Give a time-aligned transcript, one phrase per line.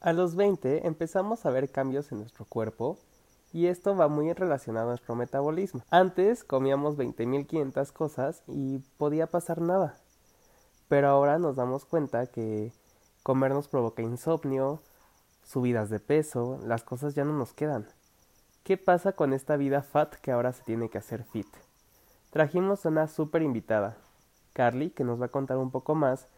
[0.00, 2.98] A los 20 empezamos a ver cambios en nuestro cuerpo
[3.52, 5.82] y esto va muy relacionado a nuestro metabolismo.
[5.90, 9.96] Antes comíamos 20.500 cosas y podía pasar nada.
[10.86, 12.72] Pero ahora nos damos cuenta que
[13.24, 14.80] comer nos provoca insomnio,
[15.42, 17.88] subidas de peso, las cosas ya no nos quedan.
[18.62, 21.48] ¿Qué pasa con esta vida fat que ahora se tiene que hacer fit?
[22.30, 23.96] Trajimos a una súper invitada,
[24.52, 26.28] Carly, que nos va a contar un poco más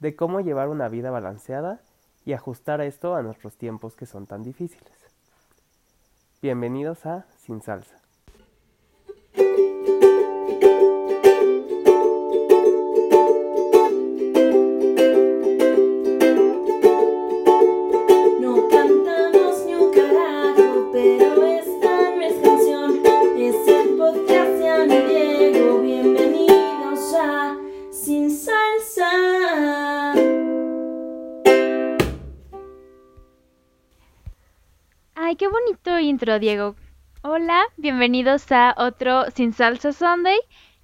[0.00, 1.80] de cómo llevar una vida balanceada
[2.26, 4.92] y ajustar esto a nuestros tiempos que son tan difíciles.
[6.42, 8.05] Bienvenidos a Sin Salsa.
[36.34, 36.74] Diego.
[37.22, 40.36] Hola, bienvenidos a otro Sin Salsa Sunday.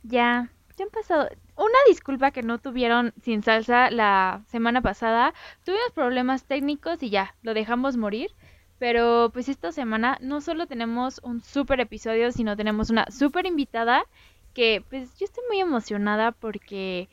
[0.04, 1.28] Ya, ya han pasado.
[1.56, 5.34] Una disculpa que no tuvieron Sin Salsa la semana pasada.
[5.64, 8.30] Tuvimos problemas técnicos y ya, lo dejamos morir.
[8.78, 14.04] Pero pues esta semana no solo tenemos un super episodio, sino tenemos una super invitada
[14.54, 17.08] que pues yo estoy muy emocionada porque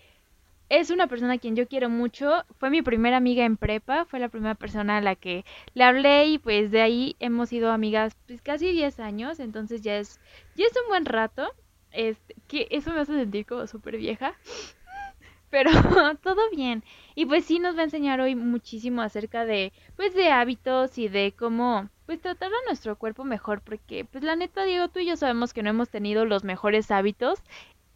[0.70, 2.46] es una persona a quien yo quiero mucho.
[2.60, 6.28] Fue mi primera amiga en prepa, fue la primera persona a la que le hablé
[6.28, 10.20] y pues de ahí hemos sido amigas pues casi 10 años, entonces ya es
[10.56, 11.50] ya es un buen rato.
[11.92, 14.36] Este, que eso me hace sentir como súper vieja.
[15.50, 15.72] Pero
[16.24, 16.84] todo bien.
[17.16, 21.08] Y pues sí nos va a enseñar hoy muchísimo acerca de pues de hábitos y
[21.08, 25.06] de cómo pues tratar a nuestro cuerpo mejor porque pues la neta Diego tú y
[25.08, 27.40] yo sabemos que no hemos tenido los mejores hábitos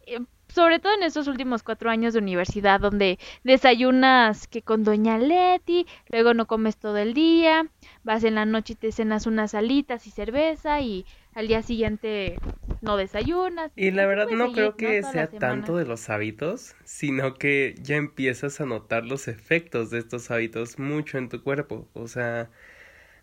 [0.06, 5.18] eh, sobre todo en estos últimos cuatro años de universidad, donde desayunas que con Doña
[5.18, 7.66] Leti, luego no comes todo el día,
[8.02, 12.38] vas en la noche y te cenas unas alitas y cerveza y al día siguiente
[12.80, 13.72] no desayunas.
[13.74, 18.60] Y la verdad no creo que sea tanto de los hábitos, sino que ya empiezas
[18.60, 21.88] a notar los efectos de estos hábitos mucho en tu cuerpo.
[21.94, 22.50] O sea,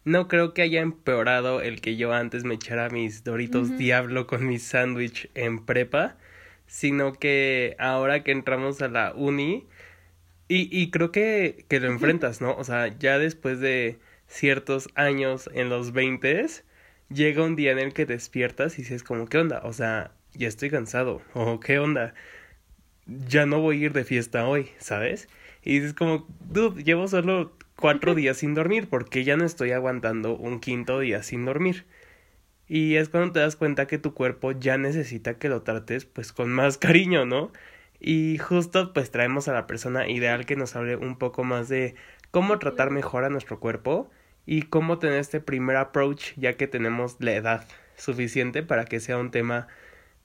[0.03, 4.45] no creo que haya empeorado el que yo antes me echara mis Doritos Diablo con
[4.47, 6.17] mi sándwich en prepa
[6.71, 9.67] sino que ahora que entramos a la uni,
[10.47, 12.55] y, y creo que, que lo enfrentas, ¿no?
[12.55, 16.63] O sea, ya después de ciertos años en los veintes,
[17.09, 19.59] llega un día en el que despiertas y dices como, ¿qué onda?
[19.65, 22.13] O sea, ya estoy cansado, o ¿qué onda?
[23.05, 25.27] Ya no voy a ir de fiesta hoy, ¿sabes?
[25.63, 30.37] Y dices como, dude, llevo solo cuatro días sin dormir, porque ya no estoy aguantando
[30.37, 31.85] un quinto día sin dormir.
[32.73, 36.31] Y es cuando te das cuenta que tu cuerpo ya necesita que lo trates pues
[36.31, 37.51] con más cariño, ¿no?
[37.99, 41.95] Y justo pues traemos a la persona ideal que nos hable un poco más de
[42.31, 44.09] cómo tratar mejor a nuestro cuerpo
[44.45, 47.67] y cómo tener este primer approach ya que tenemos la edad
[47.97, 49.67] suficiente para que sea un tema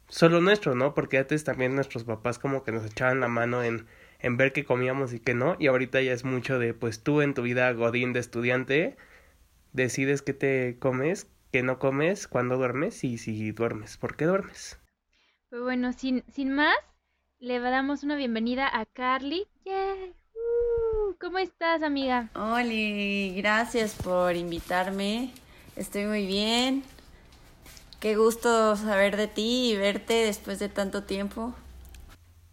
[0.07, 0.95] solo nuestro, ¿no?
[0.95, 3.87] Porque antes también nuestros papás como que nos echaban la mano en,
[4.21, 7.23] en ver qué comíamos y qué no, y ahorita ya es mucho de pues tú
[7.23, 8.97] en tu vida godín de estudiante
[9.73, 14.79] decides qué te comes, que no comes cuando duermes y si duermes, ¿por qué duermes?
[15.49, 16.77] Pues bueno, sin, sin más,
[17.39, 19.47] le damos una bienvenida a Carly.
[19.65, 22.29] Uh, ¿Cómo estás, amiga?
[22.35, 25.31] Hola, gracias por invitarme.
[25.77, 26.83] Estoy muy bien.
[28.01, 31.55] Qué gusto saber de ti y verte después de tanto tiempo.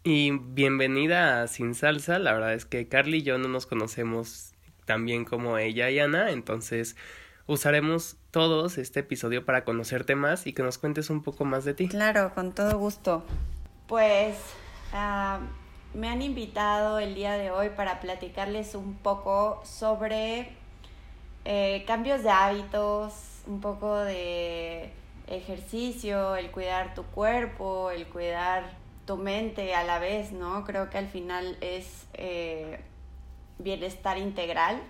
[0.02, 2.18] Y bienvenida a Sin Salsa.
[2.18, 4.54] La verdad es que Carly y yo no nos conocemos
[4.86, 6.96] tan bien como ella y Ana, entonces
[7.46, 11.74] usaremos todos este episodio para conocerte más y que nos cuentes un poco más de
[11.74, 11.88] ti.
[11.88, 13.24] Claro, con todo gusto.
[13.86, 14.36] Pues
[14.92, 15.40] ah,
[15.92, 20.52] me han invitado el día de hoy para platicarles un poco sobre
[21.44, 23.12] eh, cambios de hábitos,
[23.46, 24.90] un poco de
[25.26, 28.64] ejercicio, el cuidar tu cuerpo, el cuidar
[29.06, 30.64] tu mente a la vez, ¿no?
[30.64, 32.80] Creo que al final es eh,
[33.58, 34.82] bienestar integral,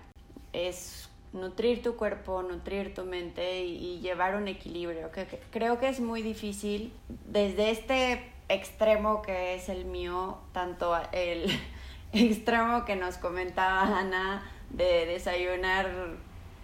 [0.52, 1.03] es
[1.34, 5.10] nutrir tu cuerpo, nutrir tu mente y, llevar un equilibrio.
[5.10, 6.92] Que, creo que es muy difícil
[7.26, 11.46] desde este extremo que es el mío, tanto el
[12.12, 15.88] extremo que nos comentaba Ana de desayunar,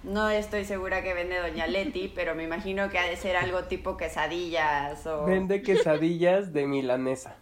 [0.03, 3.65] no estoy segura que vende Doña Leti, pero me imagino que ha de ser algo
[3.65, 5.25] tipo quesadillas o...
[5.25, 7.37] Vende quesadillas de milanesa.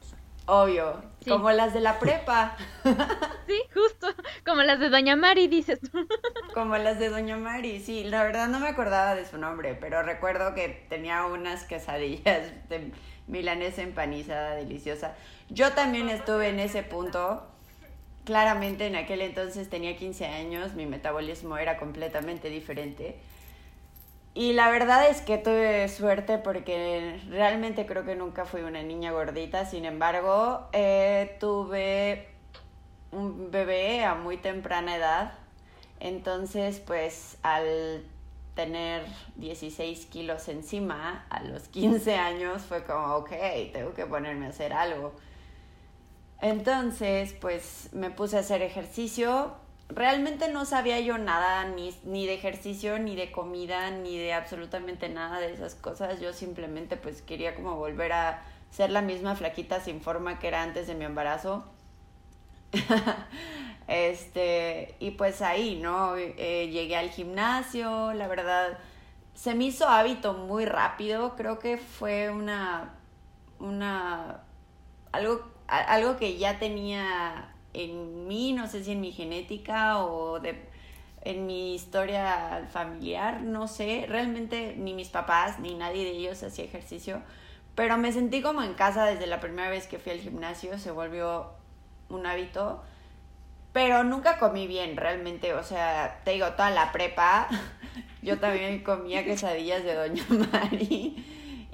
[0.46, 2.56] Obvio, como las de la prepa.
[3.48, 4.08] Sí, justo,
[4.44, 5.80] como las de Doña Mari, dices
[6.54, 10.02] Como las de Doña Mari, sí, la verdad no me acordaba de su nombre, pero
[10.02, 12.92] recuerdo que tenía unas quesadillas de
[13.26, 15.14] milanesa empanizada deliciosa.
[15.48, 17.46] Yo también estuve en ese punto,
[18.26, 23.18] claramente en aquel entonces tenía 15 años, mi metabolismo era completamente diferente.
[24.34, 29.10] Y la verdad es que tuve suerte porque realmente creo que nunca fui una niña
[29.10, 32.28] gordita, sin embargo, eh, tuve
[33.10, 35.32] un bebé a muy temprana edad,
[35.98, 38.04] entonces pues al
[38.54, 43.30] tener 16 kilos encima a los 15 años fue como, ok,
[43.72, 45.14] tengo que ponerme a hacer algo.
[46.40, 49.52] Entonces, pues me puse a hacer ejercicio.
[49.88, 55.08] Realmente no sabía yo nada ni, ni de ejercicio, ni de comida, ni de absolutamente
[55.08, 56.20] nada de esas cosas.
[56.20, 60.62] Yo simplemente pues quería como volver a ser la misma flaquita sin forma que era
[60.62, 61.64] antes de mi embarazo.
[63.88, 66.16] este, y pues ahí, ¿no?
[66.16, 68.78] Eh, llegué al gimnasio, la verdad,
[69.34, 71.34] se me hizo hábito muy rápido.
[71.34, 72.94] Creo que fue una,
[73.58, 74.42] una,
[75.12, 80.60] algo algo que ya tenía en mí, no sé si en mi genética o de,
[81.22, 86.64] en mi historia familiar, no sé, realmente ni mis papás ni nadie de ellos hacía
[86.64, 87.22] ejercicio,
[87.74, 90.90] pero me sentí como en casa desde la primera vez que fui al gimnasio, se
[90.90, 91.52] volvió
[92.08, 92.82] un hábito,
[93.72, 97.48] pero nunca comí bien, realmente, o sea, te digo, toda la prepa,
[98.22, 101.24] yo también comía quesadillas de Doña Mari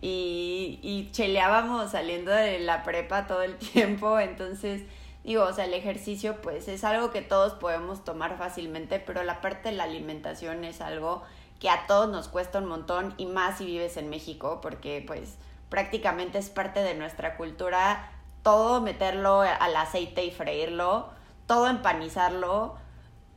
[0.03, 4.83] y, y cheleábamos saliendo de la prepa todo el tiempo, entonces
[5.25, 9.41] digo, o sea, el ejercicio pues es algo que todos podemos tomar fácilmente, pero la
[9.41, 11.23] parte de la alimentación es algo
[11.59, 15.37] que a todos nos cuesta un montón y más si vives en México, porque pues
[15.71, 18.11] prácticamente es parte de nuestra cultura
[18.45, 21.09] todo meterlo al aceite y freírlo,
[21.47, 22.77] todo empanizarlo,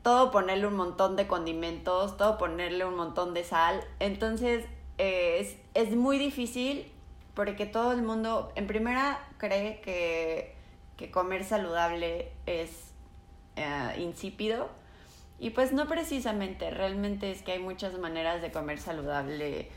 [0.03, 3.83] todo ponerle un montón de condimentos, todo ponerle un montón de sal.
[3.99, 4.65] Entonces,
[4.97, 6.91] es, es muy difícil
[7.35, 10.56] porque todo el mundo, en primera, cree que,
[10.97, 12.71] que comer saludable es
[13.55, 14.69] eh, insípido.
[15.39, 19.69] Y pues no precisamente, realmente es que hay muchas maneras de comer saludable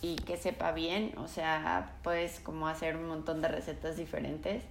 [0.00, 4.62] y que sepa bien, o sea, puedes como hacer un montón de recetas diferentes.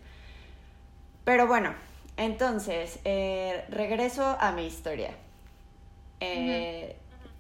[1.26, 1.74] Pero bueno,
[2.16, 5.12] entonces, eh, regreso a mi historia.
[6.22, 6.96] Eh,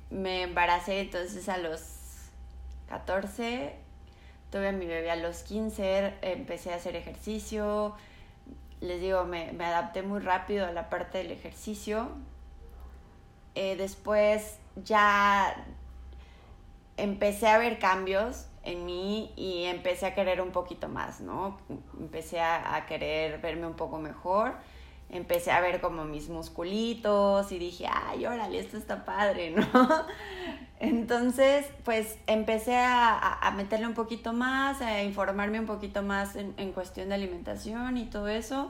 [0.09, 1.81] me embaracé entonces a los
[2.89, 3.73] 14,
[4.51, 7.95] tuve a mi bebé a los 15, empecé a hacer ejercicio,
[8.81, 12.09] les digo, me, adapté muy rápido a la parte del ejercicio.
[13.55, 15.65] Eh, después ya
[16.97, 21.57] empecé a ver cambios en mí y empecé a querer un poquito más, ¿no?
[21.99, 24.55] Empecé a querer verme un poco mejor
[25.09, 30.05] empecé a ver como mis musculitos y dije, ay, órale, esto está padre, ¿no?
[30.79, 37.09] Entonces, pues empecé a, meterle un poquito más, a informarme un poquito más en, cuestión
[37.09, 38.69] de alimentación y todo eso.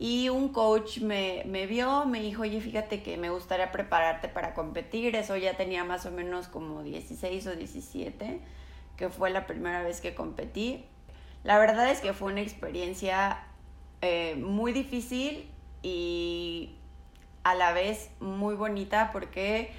[0.00, 4.54] Y un coach me, me, vio, me dijo, oye, fíjate que me gustaría prepararte para
[4.54, 5.16] competir.
[5.16, 8.40] Eso ya tenía más o menos como 16 o 17,
[8.96, 10.84] que fue la primera vez que competí.
[11.44, 13.42] La verdad es que fue una experiencia
[14.02, 15.48] eh, muy difícil
[15.82, 16.74] y
[17.44, 19.72] a la vez muy bonita porque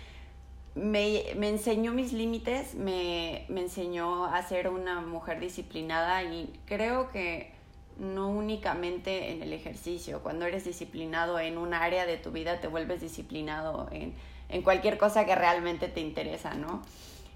[0.76, 7.54] me, enseñó mis límites, me, enseñó a ser una mujer disciplinada y creo que
[7.98, 12.68] no únicamente en el ejercicio, cuando eres disciplinado en un área de tu vida te
[12.68, 14.14] vuelves disciplinado en,
[14.48, 16.82] en cualquier cosa que realmente te interesa, ¿no?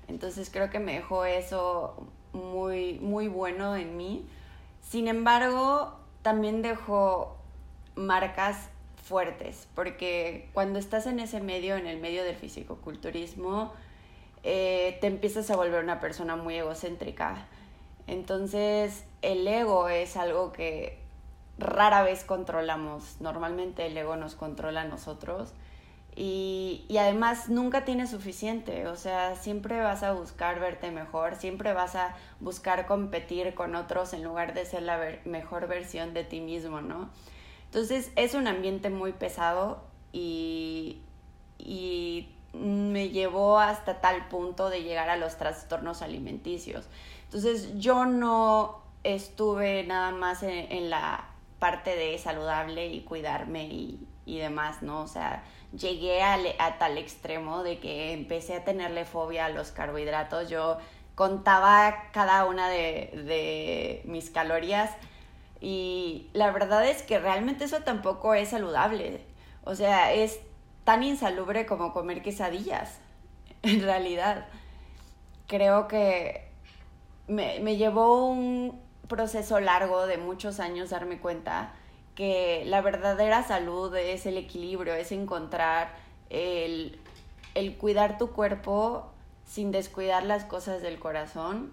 [0.08, 4.26] Entonces creo que me dejó eso muy, muy bueno en mí.
[4.82, 7.38] Sin embargo, también dejó
[7.96, 8.70] marcas
[9.04, 13.74] fuertes, porque cuando estás en ese medio, en el medio del fisicoculturismo,
[14.44, 17.48] eh, te empiezas a volver una persona muy egocéntrica.
[18.08, 21.00] Entonces, el ego es algo que
[21.58, 23.18] rara vez controlamos.
[23.20, 25.54] Normalmente el ego nos controla a nosotros.
[26.16, 31.74] Y, y, además nunca tienes suficiente, o sea, siempre vas a buscar verte mejor, siempre
[31.74, 36.40] vas a buscar competir con otros en lugar de ser la mejor versión de ti
[36.40, 37.10] mismo, ¿no?
[37.74, 41.02] Entonces es un ambiente muy pesado y,
[41.58, 46.86] y me llevó hasta tal punto de llegar a los trastornos alimenticios.
[47.24, 51.26] Entonces yo no estuve nada más en, la
[51.58, 55.02] parte de saludable y cuidarme y, y demás, ¿no?
[55.02, 55.44] O sea,
[55.76, 60.48] llegué a, a, tal extremo de que empecé a tenerle fobia a los carbohidratos.
[60.48, 60.78] Yo
[61.16, 64.92] contaba cada una de, de mis calorías
[65.64, 69.22] y la verdad es que realmente eso tampoco es saludable.
[69.64, 70.42] O sea, es
[70.84, 73.00] tan insalubre como comer quesadillas,
[73.62, 74.46] en realidad.
[75.48, 76.50] Creo que
[77.30, 78.78] me, me llevó un
[79.08, 81.72] proceso largo de muchos años darme cuenta
[82.14, 85.96] que la verdadera salud es el equilibrio, es encontrar
[86.30, 87.00] el,
[87.56, 89.14] el cuidar tu cuerpo
[89.46, 91.72] sin descuidar las cosas del corazón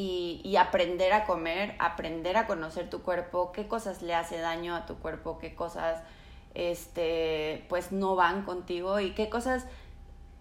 [0.00, 4.86] y, aprender a comer, aprender a conocer tu cuerpo, qué cosas le hace daño a
[4.86, 6.02] tu cuerpo, qué cosas
[6.54, 9.66] este pues no van contigo y qué cosas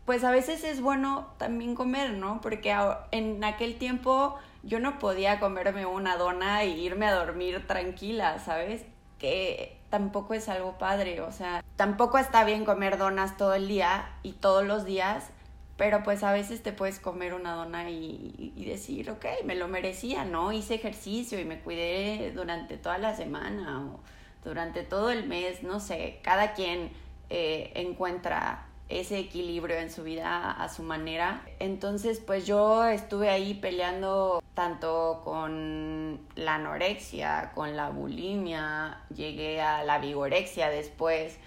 [0.05, 2.39] pues a veces es bueno también comer, ¿no?
[2.39, 2.75] Porque
[3.11, 8.85] en aquel tiempo yo no podía comerme una dona e irme a dormir tranquila, ¿sabes?
[9.17, 14.09] Que tampoco es algo padre, o sea, tampoco está bien comer donas todo el día
[14.21, 15.31] y todos los días,
[15.77, 19.67] pero pues a veces te puedes comer una dona y, y, decir, ok, me lo
[19.67, 20.51] merecía, ¿no?
[20.51, 23.99] Hice ejercicio y me cuidé durante toda la semana o
[24.43, 26.89] durante todo el mes, no sé, cada quien
[27.29, 31.41] eh, encuentra ese equilibrio en su vida a su manera.
[31.59, 39.83] Entonces, pues yo estuve ahí peleando tanto con la anorexia, con la bulimia, llegué a
[39.83, 41.37] la vigorexia después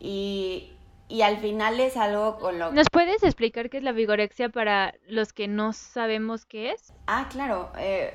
[0.00, 0.72] y,
[1.08, 2.76] y al final es algo con lo que...
[2.76, 6.92] ¿Nos puedes explicar qué es la vigorexia para los que no sabemos qué es?
[7.06, 7.70] Ah, claro.
[7.78, 8.14] Eh,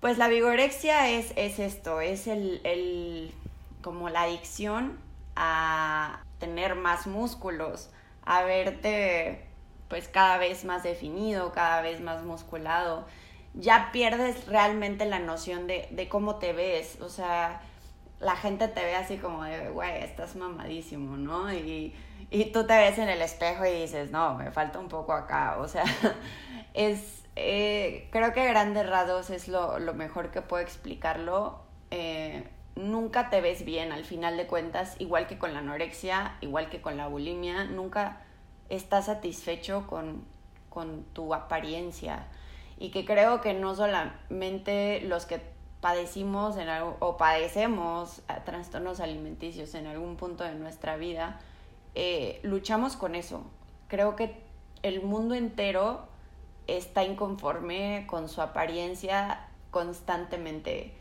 [0.00, 3.32] pues la vigorexia es, es esto, es el, el,
[3.82, 4.98] como la adicción
[5.36, 7.90] a tener más músculos,
[8.24, 9.44] a verte
[9.88, 13.06] pues cada vez más definido, cada vez más musculado.
[13.54, 17.60] Ya pierdes realmente la noción de, de cómo te ves, o sea,
[18.20, 21.52] la gente te ve así como de, güey, estás mamadísimo, ¿no?
[21.52, 21.94] Y,
[22.30, 25.58] y tú te ves en el espejo y dices, no, me falta un poco acá,
[25.58, 25.84] o sea,
[26.74, 31.60] es, eh, creo que grandes rasgos es lo, lo, mejor que puedo explicarlo.
[31.90, 36.68] Eh, nunca te ves bien al final de cuentas, igual que con la anorexia, igual
[36.68, 38.22] que con la bulimia, nunca
[38.68, 40.24] estás satisfecho con,
[40.68, 42.26] con tu apariencia.
[42.78, 45.40] Y que creo que no solamente los que
[45.80, 51.40] padecimos en algo, o padecemos trastornos alimenticios en algún punto de nuestra vida,
[51.96, 53.42] eh, luchamos con eso.
[53.88, 54.36] Creo que
[54.82, 56.06] el mundo entero
[56.66, 60.92] está inconforme con su apariencia constantemente.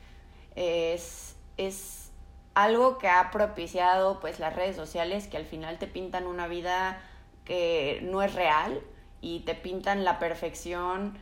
[0.56, 2.12] Es, es
[2.54, 7.02] algo que ha propiciado pues las redes sociales que al final te pintan una vida
[7.44, 8.82] que no es real
[9.20, 11.18] y te pintan la perfección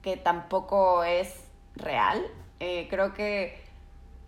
[0.00, 1.44] que tampoco es
[1.76, 2.24] real.
[2.60, 3.62] Eh, creo que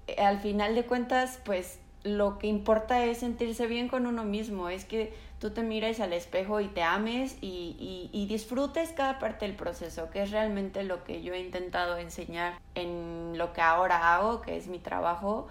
[0.06, 4.68] eh, al final de cuentas pues lo que importa es sentirse bien con uno mismo,
[4.68, 9.46] es que tú te mires al espejo y te ames y, y, disfrutes cada parte
[9.46, 14.14] del proceso, que es realmente lo que yo he intentado enseñar en lo que ahora
[14.14, 15.48] hago, que es mi trabajo.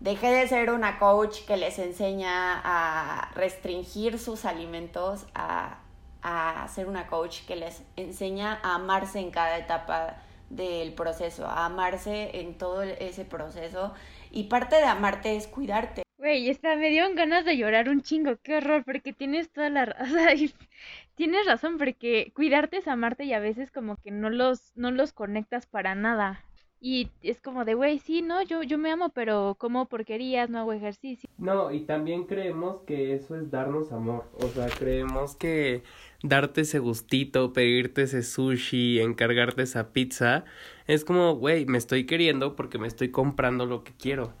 [0.00, 5.78] Dejé de ser una coach que les enseña a restringir sus alimentos, a,
[6.22, 10.16] a ser una coach que les enseña a amarse en cada etapa
[10.50, 13.94] del proceso, a amarse en todo ese proceso.
[14.32, 16.02] Y parte de amarte es cuidarte.
[16.16, 19.84] Güey, está, me dieron ganas de llorar un chingo, qué horror, porque tienes toda la
[19.84, 20.16] razón,
[21.16, 25.12] tienes razón, porque cuidarte es amarte y a veces como que no los, no los
[25.12, 26.44] conectas para nada.
[26.80, 30.58] Y es como de, güey, sí, no, yo, yo me amo, pero como porquerías, no
[30.58, 31.28] hago ejercicio.
[31.38, 34.30] No, y también creemos que eso es darnos amor.
[34.34, 35.84] O sea, creemos que
[36.22, 40.44] darte ese gustito, pedirte ese sushi, encargarte esa pizza,
[40.86, 44.32] es como, güey, me estoy queriendo porque me estoy comprando lo que quiero.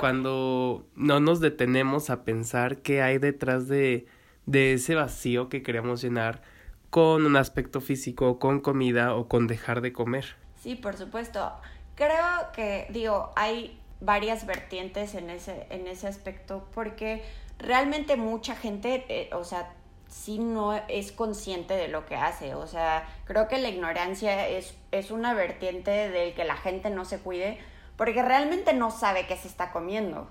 [0.00, 4.06] Cuando no nos detenemos a pensar qué hay detrás de,
[4.46, 6.40] de ese vacío que queremos llenar
[6.88, 10.36] con un aspecto físico, con comida o con dejar de comer.
[10.62, 11.52] Sí, por supuesto.
[11.96, 17.22] Creo que, digo, hay varias vertientes en ese, en ese aspecto porque
[17.58, 19.74] realmente mucha gente, eh, o sea,
[20.08, 22.54] sí no es consciente de lo que hace.
[22.54, 27.04] O sea, creo que la ignorancia es, es una vertiente del que la gente no
[27.04, 27.58] se cuide
[27.96, 30.28] porque realmente no sabe qué se está comiendo.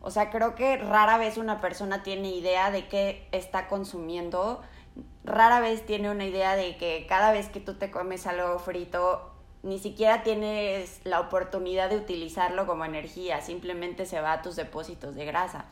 [0.00, 4.62] O sea, creo que rara vez una persona tiene idea de qué está consumiendo.
[5.24, 9.32] Rara vez tiene una idea de que cada vez que tú te comes algo frito,
[9.64, 15.16] ni siquiera tienes la oportunidad de utilizarlo como energía, simplemente se va a tus depósitos
[15.16, 15.64] de grasa.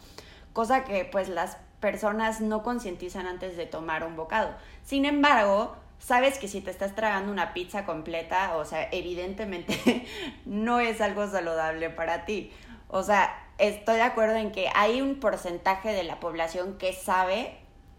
[0.52, 4.54] Cosa que pues las personas no concientizan antes de tomar un bocado.
[4.84, 10.06] Sin embargo, sabes que si te estás tragando una pizza completa, o sea, evidentemente
[10.44, 12.52] no es algo saludable para ti.
[12.88, 17.58] O sea, estoy de acuerdo en que hay un porcentaje de la población que sabe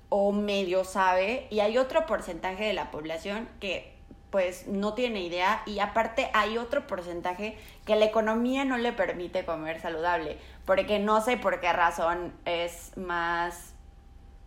[0.09, 3.97] o medio sabe y hay otro porcentaje de la población que
[4.29, 9.45] pues no tiene idea y aparte hay otro porcentaje que la economía no le permite
[9.45, 10.37] comer saludable,
[10.67, 13.73] porque no sé por qué razón es más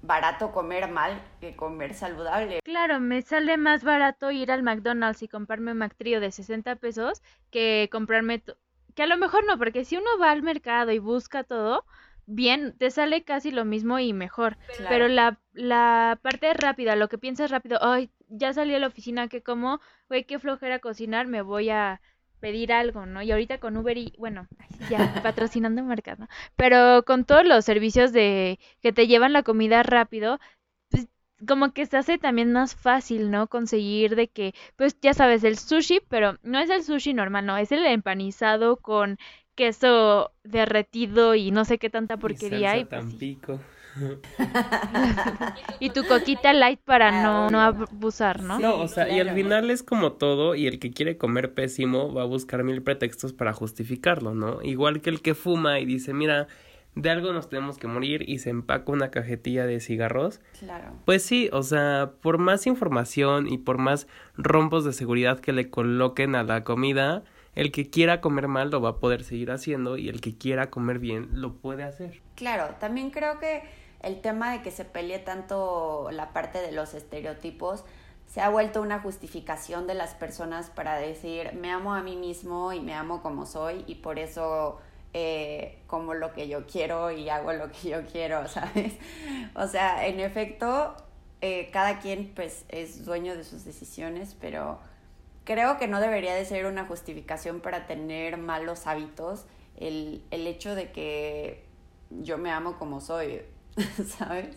[0.02, 2.60] barato comer mal que comer saludable.
[2.62, 7.22] Claro, me sale más barato ir al McDonald's y comprarme un McTrio de 60 pesos
[7.50, 8.42] que comprarme
[8.94, 11.86] que a lo mejor no, porque si uno va al mercado y busca todo,
[12.26, 14.58] bien, te sale casi lo mismo y mejor.
[14.88, 19.28] Pero la, la parte rápida, lo que piensas rápido, ay, ya salí a la oficina,
[19.28, 22.00] que como, güey, qué flojera cocinar, me voy a
[22.40, 23.22] pedir algo, ¿no?
[23.22, 24.48] Y ahorita con Uber y, bueno,
[24.90, 30.40] ya patrocinando mercado, pero con todos los servicios de que te llevan la comida rápido,
[30.90, 31.08] pues
[31.46, 33.46] como que se hace también más fácil, ¿no?
[33.46, 37.56] Conseguir de que, pues ya sabes, el sushi, pero no es el sushi normal, no,
[37.56, 39.18] es el empanizado con
[39.54, 42.78] queso derretido y no sé qué tanta porquería.
[42.78, 43.04] Y, pues,
[45.80, 48.58] y tu coquita light para no, no abusar, ¿no?
[48.58, 52.12] No, o sea, y al final es como todo, y el que quiere comer pésimo
[52.12, 54.62] va a buscar mil pretextos para justificarlo, ¿no?
[54.62, 56.46] Igual que el que fuma y dice, mira,
[56.94, 60.40] de algo nos tenemos que morir y se empaca una cajetilla de cigarros.
[60.58, 60.92] Claro.
[61.04, 64.06] Pues sí, o sea, por más información y por más
[64.36, 67.22] rompos de seguridad que le coloquen a la comida,
[67.54, 70.70] el que quiera comer mal lo va a poder seguir haciendo y el que quiera
[70.70, 72.20] comer bien lo puede hacer.
[72.36, 73.62] Claro, también creo que
[74.02, 77.84] el tema de que se pelee tanto la parte de los estereotipos
[78.26, 82.72] se ha vuelto una justificación de las personas para decir me amo a mí mismo
[82.72, 84.78] y me amo como soy y por eso
[85.12, 88.94] eh, como lo que yo quiero y hago lo que yo quiero, ¿sabes?
[89.54, 90.94] O sea, en efecto,
[91.40, 94.78] eh, cada quien pues es dueño de sus decisiones, pero
[95.50, 100.76] creo que no debería de ser una justificación para tener malos hábitos el, el hecho
[100.76, 101.64] de que
[102.10, 103.42] yo me amo como soy,
[104.18, 104.56] ¿sabes?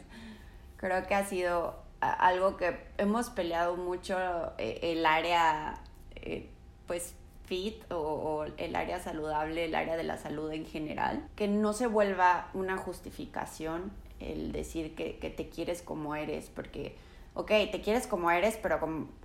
[0.77, 4.15] Creo que ha sido algo que hemos peleado mucho
[4.59, 5.81] eh, el área,
[6.17, 6.51] eh,
[6.85, 11.73] pues, fit o, el área saludable, el área de la salud en general, que no
[11.73, 16.95] se vuelva una justificación el decir que, te quieres como eres, porque,
[17.33, 18.79] ok, te quieres como eres, pero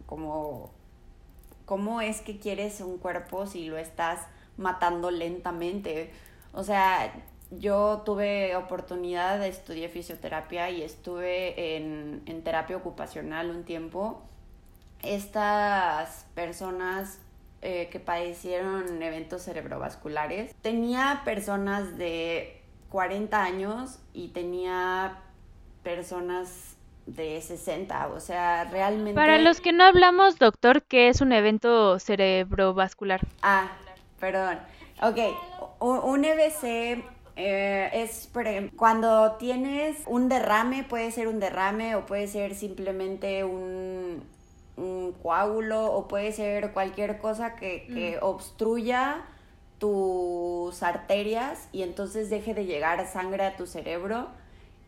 [0.07, 0.78] como
[1.69, 4.21] ¿cómo es que quieres un cuerpo si lo estás
[4.57, 6.11] matando lentamente?
[6.55, 7.13] O sea,
[7.51, 14.23] yo tuve oportunidad de estudiar fisioterapia y estuve en, en terapia ocupacional un tiempo.
[15.03, 17.19] Estas personas
[17.61, 25.19] eh, que padecieron eventos cerebrovasculares, tenía personas de 40 años y tenía
[25.83, 26.78] personas
[27.15, 29.15] de 60, o sea, realmente...
[29.15, 33.21] Para los que no hablamos, doctor, ¿qué es un evento cerebrovascular?
[33.43, 33.69] Ah,
[34.21, 34.59] perdón.
[35.01, 35.19] Ok,
[35.81, 37.05] un EBC
[37.37, 38.31] eh, es
[38.77, 44.25] cuando tienes un derrame, puede ser un derrame o puede ser simplemente un,
[44.77, 48.25] un coágulo o puede ser cualquier cosa que, que mm.
[48.25, 49.25] obstruya
[49.79, 54.29] tus arterias y entonces deje de llegar sangre a tu cerebro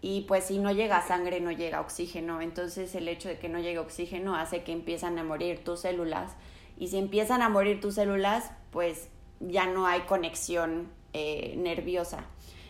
[0.03, 3.59] y pues si no llega sangre no llega oxígeno, entonces el hecho de que no
[3.59, 6.33] llegue oxígeno hace que empiezan a morir tus células
[6.79, 9.09] y si empiezan a morir tus células pues
[9.41, 12.25] ya no hay conexión eh, nerviosa.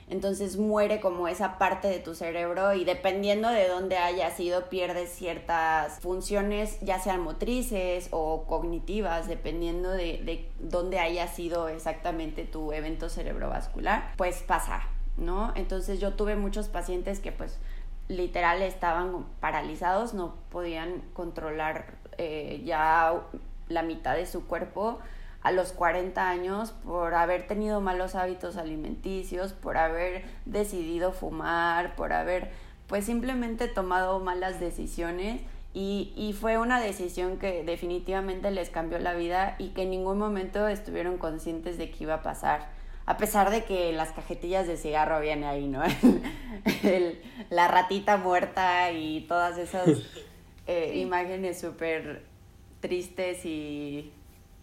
[0.09, 5.11] Entonces muere como esa parte de tu cerebro y dependiendo de dónde haya sido pierdes
[5.11, 12.73] ciertas funciones, ya sean motrices o cognitivas, dependiendo de, de dónde haya sido exactamente tu
[12.73, 14.89] evento cerebrovascular, pues pasa,
[15.21, 15.53] ¿no?
[15.55, 17.59] Entonces yo tuve muchos pacientes que pues
[18.09, 23.15] literal estaban paralizados, no podían controlar eh, ya
[23.69, 24.99] la mitad de su cuerpo.
[25.43, 32.13] A los 40 años por haber tenido malos hábitos alimenticios, por haber decidido fumar, por
[32.13, 32.51] haber
[32.89, 35.41] pues simplemente tomado malas decisiones.
[35.73, 40.19] Y, y, fue una decisión que definitivamente les cambió la vida y que en ningún
[40.19, 42.69] momento estuvieron conscientes de que iba a pasar
[43.11, 45.83] a pesar de que las cajetillas de cigarro vienen ahí, ¿no?
[47.51, 49.89] la ratita muerta y todas esas
[50.69, 52.23] eh, imágenes súper
[52.79, 54.13] tristes y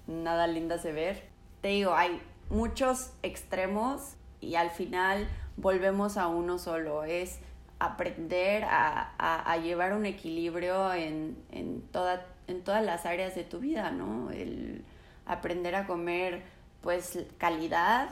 [0.07, 1.23] nada lindas de ver.
[1.59, 7.39] Te digo, hay muchos extremos y al final volvemos a uno solo, es
[7.79, 13.59] aprender a, a, llevar un equilibrio en, en, toda, en todas las áreas de tu
[13.59, 14.31] vida, ¿no?
[14.31, 14.85] El
[15.25, 16.43] aprender a comer
[16.81, 18.07] pues calidad,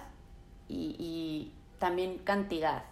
[0.67, 2.84] y, también cantidad,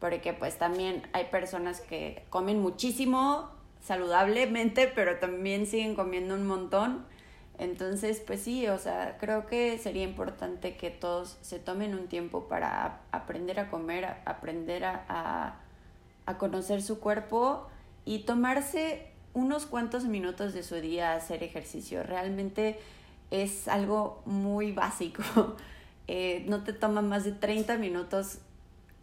[0.00, 3.50] porque pues también hay personas que comen muchísimo
[3.82, 7.04] saludablemente, pero también siguen comiendo un montón.
[7.58, 12.48] Entonces, pues sí, o sea, creo que sería importante que todos se tomen un tiempo
[12.48, 15.60] para aprender a comer, aprender a,
[16.26, 17.68] a, conocer su cuerpo
[18.06, 22.02] y tomarse unos cuantos minutos de su día a hacer ejercicio.
[22.02, 22.80] Realmente
[23.30, 25.22] es algo muy básico.
[26.08, 28.38] Eh, no te toma más de 30 minutos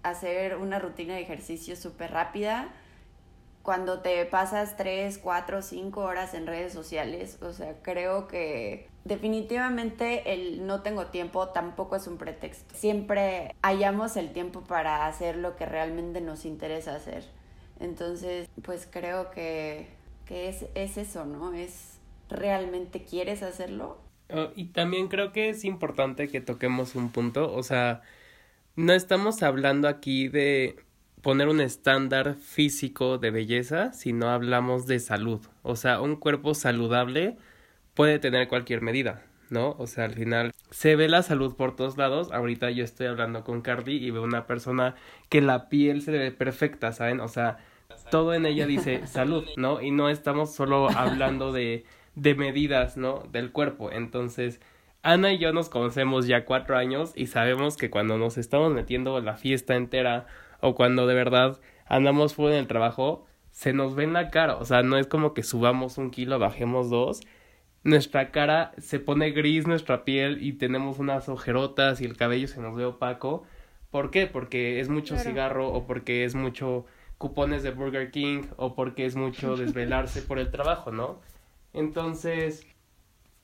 [0.04, 2.70] hacer una rutina de ejercicio súper rápida.
[3.64, 10.34] cuando te pasas 3, 4, 5 horas en redes sociales, o sea, creo que definitivamente
[10.34, 12.74] el no tengo tiempo tampoco es un pretexto.
[12.76, 17.26] Siempre hallamos el tiempo para hacer lo que realmente nos interesa hacer.
[17.80, 19.88] Entonces, pues creo que,
[20.26, 21.54] que es, es eso, ¿no?
[21.54, 23.98] Es realmente quieres hacerlo.
[24.32, 28.02] Oh, y también creo que es importante que toquemos un punto, o sea,
[28.76, 30.78] no estamos hablando aquí de
[31.22, 35.42] poner un estándar físico de belleza, sino hablamos de salud.
[35.64, 37.38] O sea, un cuerpo saludable
[37.94, 39.76] puede tener cualquier medida, ¿no?
[39.80, 42.32] O sea, al final se ve la salud por todos lados.
[42.32, 44.96] Ahorita yo estoy hablando con Cardi y veo una persona
[45.30, 47.20] que la piel se ve perfecta, ¿saben?
[47.20, 47.58] O sea,
[48.12, 49.82] todo en ella dice salud, ¿no?
[49.82, 51.86] Y no estamos solo hablando de,
[52.22, 53.24] de medidas, ¿no?
[53.32, 53.92] Del cuerpo.
[53.92, 54.60] Entonces,
[55.02, 59.20] Ana y yo nos conocemos ya cuatro años y sabemos que cuando nos estamos metiendo
[59.22, 60.28] la fiesta entera
[60.60, 64.58] o cuando de verdad andamos fuera en el trabajo, se nos ve en la cara.
[64.58, 67.22] O sea, no es como que subamos un kilo, bajemos dos.
[67.84, 72.60] Nuestra cara se pone gris, nuestra piel, y tenemos unas ojerotas y el cabello se
[72.60, 73.44] nos ve opaco.
[73.90, 74.28] ¿Por qué?
[74.28, 76.86] Porque es mucho cigarro o porque es mucho
[77.18, 81.22] cupones de Burger King o porque es mucho desvelarse por el trabajo, ¿no?
[81.74, 82.66] Entonces,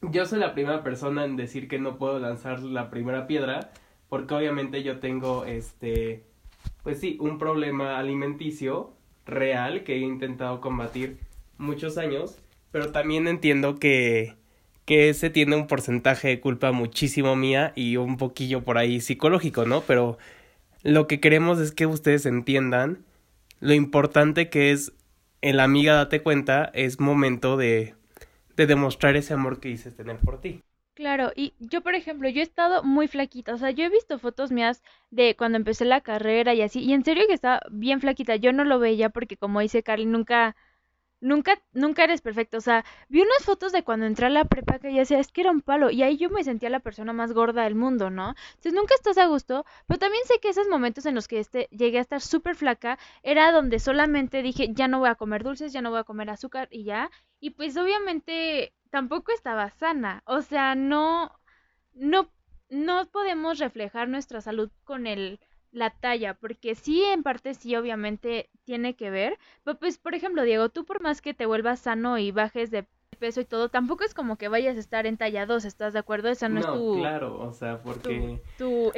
[0.02, 3.72] yo soy la primera persona en decir que no puedo lanzar la primera piedra
[4.10, 6.24] porque obviamente yo tengo este
[6.84, 8.94] pues sí, un problema alimenticio
[9.26, 11.18] real que he intentado combatir
[11.58, 12.38] muchos años,
[12.72, 14.36] pero también entiendo que,
[14.86, 19.66] que ese tiene un porcentaje de culpa muchísimo mía y un poquillo por ahí psicológico,
[19.66, 19.82] ¿no?
[19.82, 20.18] Pero
[20.84, 23.00] lo que queremos es que ustedes entiendan
[23.60, 24.94] lo importante que es
[25.42, 27.96] el amiga date cuenta, es momento de,
[28.56, 30.64] de demostrar ese amor que dices tener por ti.
[30.94, 34.18] Claro, y yo, por ejemplo, yo he estado muy flaquita, o sea, yo he visto
[34.18, 38.00] fotos mías de cuando empecé la carrera y así, y en serio que estaba bien
[38.00, 40.56] flaquita, yo no lo veía porque como dice Carly, nunca,
[41.22, 44.80] nunca, nunca eres perfecto, o sea, vi unas fotos de cuando entré a la prepa
[44.80, 47.14] que ya decía, es que era un palo, y ahí yo me sentía la persona
[47.14, 48.36] más gorda del mundo, ¿no?
[48.50, 51.68] Entonces nunca estás a gusto, pero también sé que esos momentos en los que este,
[51.72, 55.74] llegué a estar súper flaca, era donde solamente dije, ya no voy a comer dulces,
[55.74, 60.22] ya no voy a comer azúcar y ya, y pues obviamente tampoco estaba sana.
[60.26, 61.32] O sea, no,
[61.94, 62.30] no,
[62.70, 65.40] no podemos reflejar nuestra salud con el
[65.76, 69.38] la talla, porque sí, en parte sí, obviamente tiene que ver.
[69.64, 72.86] Pero pues, por ejemplo, Diego, tú por más que te vuelvas sano y bajes de
[73.20, 76.00] peso y todo, tampoco es como que vayas a estar en talla 2, ¿estás de
[76.00, 76.30] acuerdo?
[76.30, 76.98] Esa no, es tu...
[77.00, 78.42] claro, o sea, porque...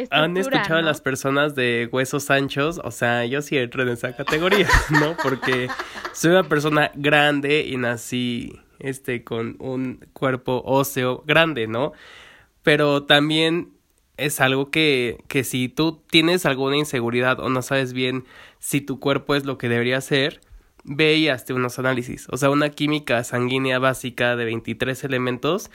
[0.10, 4.16] Han escuchado a las personas de huesos anchos, o sea, yo sí entro en esa
[4.16, 5.16] categoría, ¿no?
[5.22, 5.68] Porque
[6.14, 11.94] soy una persona grande y nací este, con un cuerpo óseo grande, ¿no?
[12.64, 13.77] Pero también
[14.18, 18.26] es algo que, que si tú tienes alguna inseguridad o no sabes bien
[18.60, 20.42] si tu cuerpo es lo que debería ser,
[20.84, 22.28] ve y hazte unos análisis.
[22.32, 25.70] O sea, una química sanguínea básica de 23 elementos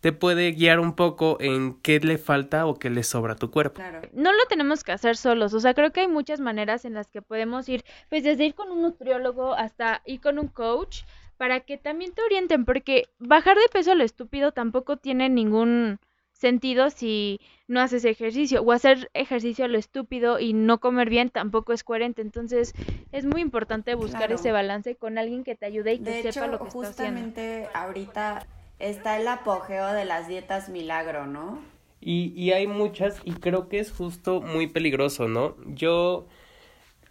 [0.00, 3.50] te puede guiar un poco en qué le falta o qué le sobra a tu
[3.50, 3.82] cuerpo.
[4.12, 7.08] No lo tenemos que hacer solos, o sea, creo que hay muchas maneras en las
[7.08, 11.02] que podemos ir, pues desde ir con un nutriólogo hasta ir con un coach,
[11.36, 15.98] para que también te orienten, porque bajar de peso a lo estúpido tampoco tiene ningún
[16.38, 21.30] sentido si no haces ejercicio o hacer ejercicio a lo estúpido y no comer bien
[21.30, 22.22] tampoco es coherente.
[22.22, 22.74] Entonces
[23.12, 26.60] es muy importante buscar ese balance con alguien que te ayude y que sepa lo
[26.60, 27.20] que está haciendo.
[27.22, 28.46] justamente ahorita
[28.78, 31.60] está el apogeo de las dietas milagro no
[32.00, 36.26] y, y hay muchas y creo que es justo muy peligroso no yo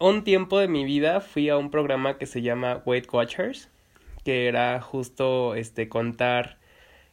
[0.00, 3.68] un tiempo de mi vida fui a un programa que se llama Weight Watchers
[4.24, 6.57] que era justo este contar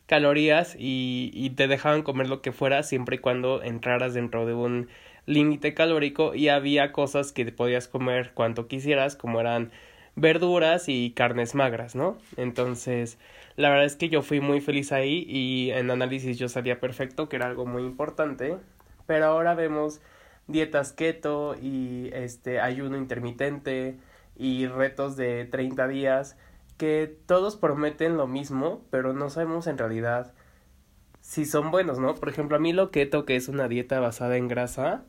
[0.06, 4.54] calorías y, y te dejaban comer lo que fuera siempre y cuando entraras dentro de
[4.54, 4.88] un
[5.26, 9.72] límite calórico y había cosas que podías comer cuanto quisieras como eran
[10.16, 12.18] verduras y carnes magras, ¿no?
[12.38, 13.18] Entonces,
[13.56, 17.28] la verdad es que yo fui muy feliz ahí y en análisis yo salía perfecto,
[17.28, 18.58] que era algo muy importante,
[19.08, 20.02] pero ahora vemos
[20.48, 23.98] dietas keto y este ayuno intermitente
[24.38, 26.38] y retos de 30 días
[26.78, 30.34] que todos prometen lo mismo, pero no sabemos en realidad
[31.22, 32.16] si son buenos, ¿no?
[32.16, 35.06] Por ejemplo, a mí lo keto, que es una dieta basada en grasa,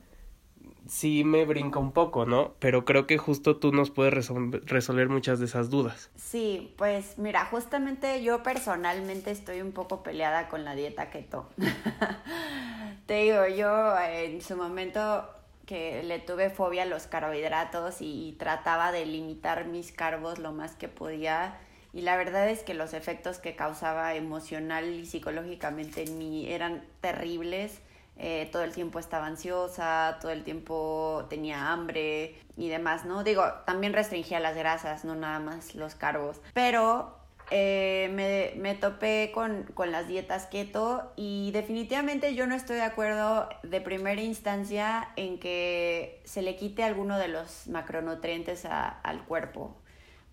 [0.88, 2.54] sí me brinca un poco, ¿no?
[2.58, 6.10] Pero creo que justo tú nos puedes resolver muchas de esas dudas.
[6.16, 11.48] Sí, pues mira, justamente yo personalmente estoy un poco peleada con la dieta keto.
[13.06, 15.28] Te digo, yo en su momento
[15.66, 20.74] que le tuve fobia a los carbohidratos y, trataba de limitar mis carbos lo más
[20.76, 21.58] que podía.
[21.92, 26.84] Y la verdad es que los efectos que causaba emocional y psicológicamente en mí eran
[27.00, 27.80] terribles.
[28.18, 33.24] eh, todo el tiempo estaba ansiosa, todo el tiempo tenía hambre y demás, ¿no?
[33.24, 36.40] Digo, también restringía las grasas, no nada más los carbos.
[36.54, 37.15] Pero
[37.50, 42.82] eh, me, me, topé con, con, las dietas keto y definitivamente yo no estoy de
[42.82, 49.76] acuerdo de primera instancia en que se le quite alguno de los macronutrientes al cuerpo.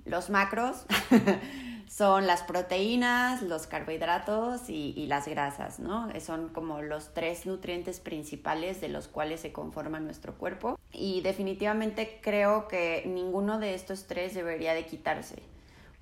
[0.06, 0.86] Los macros
[1.88, 6.10] son las proteínas, los carbohidratos y, las grasas, ¿no?
[6.20, 10.78] Son como los tres nutrientes principales de los cuales se conforma nuestro cuerpo.
[10.92, 15.44] Y definitivamente creo que ninguno de estos tres debería de quitarse.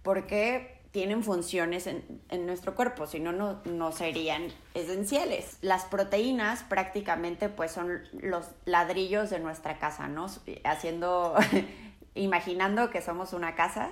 [0.01, 3.31] Porque tienen funciones en, nuestro cuerpo, si no,
[3.63, 5.57] no serían esenciales.
[5.61, 10.27] Las proteínas prácticamente pues son los ladrillos de nuestra casa, ¿no?
[10.65, 11.35] Haciendo
[12.15, 13.91] imaginando que somos una casa,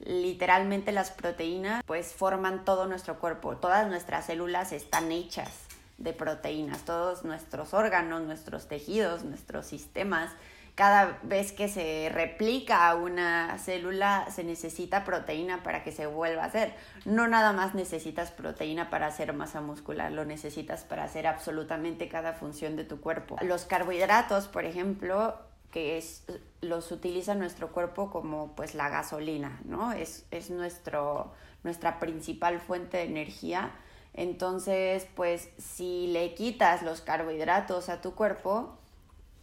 [0.00, 5.66] literalmente las proteínas pues forman todo nuestro cuerpo, todas nuestras células están hechas
[5.98, 10.32] de proteínas, todos nuestros órganos, nuestros tejidos, nuestros sistemas.
[10.80, 16.46] Cada vez que se replica una célula se necesita proteína para que se vuelva a
[16.46, 16.72] hacer.
[17.04, 22.32] No nada más necesitas proteína para hacer masa muscular, lo necesitas para hacer absolutamente cada
[22.32, 23.36] función de tu cuerpo.
[23.42, 25.38] Los carbohidratos, por ejemplo,
[25.70, 26.24] que es,
[26.62, 29.92] los utiliza nuestro cuerpo como pues la gasolina, ¿no?
[29.92, 31.30] Es, es nuestro,
[31.62, 33.72] nuestra principal fuente de energía.
[34.14, 38.78] Entonces, pues si le quitas los carbohidratos a tu cuerpo,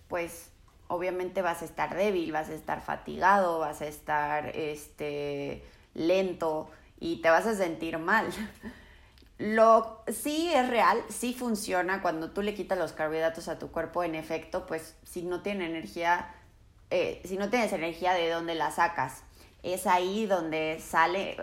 [0.07, 0.49] pues
[0.87, 6.69] obviamente vas a estar débil, vas a estar fatigado, vas a estar este, lento
[6.99, 8.27] y te vas a sentir mal.
[9.37, 14.03] Lo sí es real, sí funciona cuando tú le quitas los carbohidratos a tu cuerpo,
[14.03, 16.33] en efecto, pues si no tiene energía,
[16.89, 19.21] eh, si no tienes energía, ¿de dónde la sacas?
[19.61, 21.37] Es ahí donde sale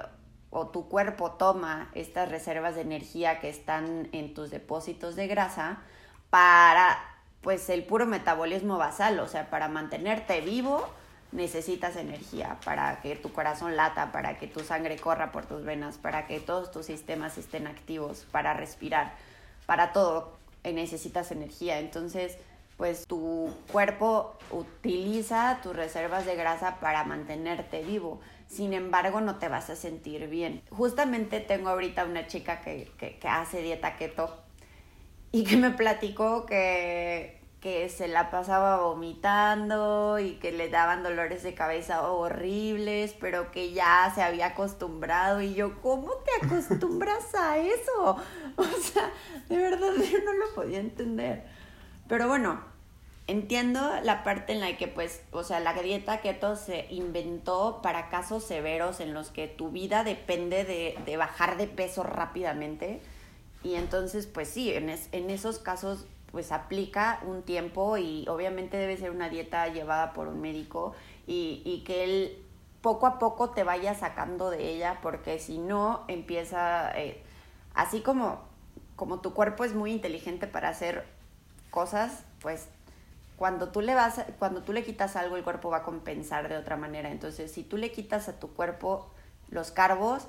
[0.51, 5.83] o tu cuerpo toma estas reservas de energía que están en tus depósitos de grasa
[6.31, 7.14] para
[7.45, 10.89] pues el puro metabolismo basal, o sea, para mantenerte vivo
[11.31, 15.99] necesitas energía para que tu corazón lata, para que tu sangre corra por tus venas,
[15.99, 19.15] para que todos tus sistemas estén activos, para respirar,
[19.67, 21.81] para todo eh, necesitas energía.
[21.81, 22.39] Entonces,
[22.77, 28.21] pues tu cuerpo utiliza tus reservas de grasa para mantenerte vivo.
[28.47, 30.63] Sin embargo, no te vas a sentir bien.
[30.71, 34.44] Justamente tengo ahorita una chica que, que, que hace dieta keto
[35.35, 41.43] y que me platicó que que se la pasaba vomitando y que le daban dolores
[41.43, 47.57] de cabeza horribles, pero que ya se había acostumbrado y yo, ¿cómo te acostumbras a
[47.57, 48.19] eso?
[48.57, 49.11] O sea,
[49.49, 51.45] de verdad yo no lo podía entender.
[52.07, 52.61] Pero bueno,
[53.27, 58.11] entiendo la parte en la que pues, o sea, la dieta keto se inventó para
[58.11, 63.01] casos severos en los que tu vida depende de, de bajar de peso rápidamente.
[63.65, 68.97] Y entonces, pues sí, en, en esos casos pues aplica un tiempo y obviamente debe
[68.97, 70.93] ser una dieta llevada por un médico
[71.29, 72.45] y, y que él
[72.83, 77.23] poco a poco te vaya sacando de ella porque si no empieza, eh,
[77.73, 78.41] así como,
[78.97, 81.07] como tu cuerpo es muy inteligente para hacer
[81.71, 82.67] cosas, pues
[83.37, 86.57] cuando tú le vas, cuando tú le quitas algo el cuerpo va a compensar de
[86.57, 87.11] otra manera.
[87.11, 89.09] Entonces si tú le quitas a tu cuerpo
[89.51, 90.27] los carbos,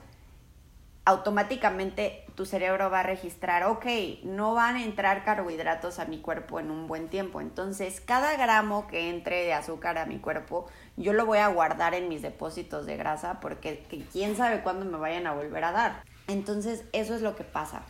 [1.06, 3.86] automáticamente tu cerebro va a registrar, ok,
[4.24, 7.42] no van a entrar carbohidratos a mi cuerpo en un buen tiempo.
[7.42, 10.66] Entonces, cada gramo que entre de azúcar a mi cuerpo,
[10.98, 14.98] yo lo voy a guardar en mis depósitos de grasa porque quién sabe cuándo me
[14.98, 16.04] vayan a volver a dar.
[16.28, 17.84] Entonces, eso es lo que pasa.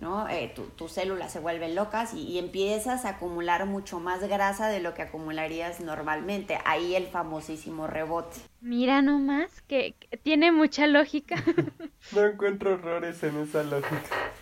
[0.00, 0.28] ¿No?
[0.28, 4.94] Eh, tus células se vuelven locas y, empiezas a acumular mucho más grasa de lo
[4.94, 6.58] que acumularías normalmente.
[6.64, 8.40] Ahí el famosísimo rebote.
[8.60, 11.36] Mira nomás, que, tiene mucha lógica.
[12.12, 14.32] no encuentro errores en esa lógica.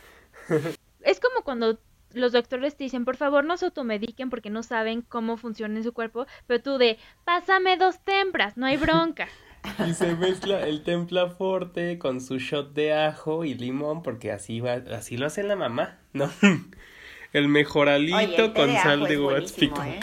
[1.01, 1.79] es como cuando
[2.15, 5.85] los doctores te dicen, por favor no se automediquen porque no saben cómo funciona en
[5.85, 9.29] su cuerpo, pero tú de, pásame dos tempras, no hay bronca.
[9.87, 14.61] Y se mezcla el templa forte con su shot de ajo y limón, porque así
[14.61, 16.31] va, así lo hace la mamá, ¿no?
[17.33, 19.83] El mejoralito con sal de guaspico.
[19.83, 20.01] ¿eh?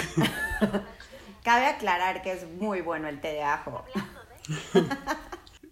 [1.43, 3.85] Cabe aclarar que es muy bueno el té de ajo.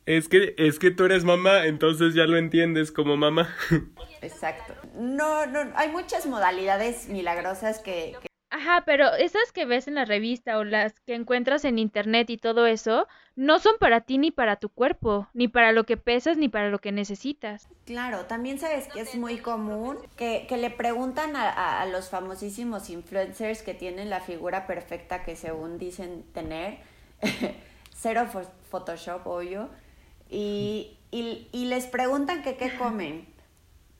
[0.05, 3.53] Es que, es que tú eres mamá, entonces ya lo entiendes como mamá.
[4.21, 4.73] Exacto.
[4.95, 8.15] No, no, hay muchas modalidades milagrosas que,
[8.49, 12.37] Ajá, pero esas que ves en la revista o las que encuentras en internet y
[12.37, 16.37] todo eso, no son para ti ni para tu cuerpo, ni para lo que pesas,
[16.37, 17.67] ni para lo que necesitas.
[17.85, 22.89] Claro, también sabes que es muy común que, que le preguntan a, a, los famosísimos
[22.89, 26.77] influencers que tienen la figura perfecta que según dicen tener,
[27.93, 28.27] cero
[28.69, 29.69] Photoshop, obvio,
[30.29, 33.27] y, y, y les preguntan qué comen.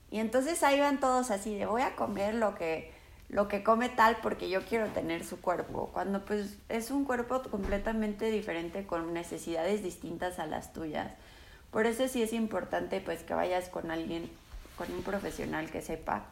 [0.09, 2.96] Y entonces ahí van todos así de voy a comer lo que
[3.29, 7.41] lo que come tal porque yo quiero tener su cuerpo, cuando pues es un cuerpo
[7.43, 11.11] completamente diferente con necesidades distintas a las tuyas.
[11.71, 14.29] Por eso sí es importante pues que vayas con alguien,
[14.77, 16.25] con un profesional que sepa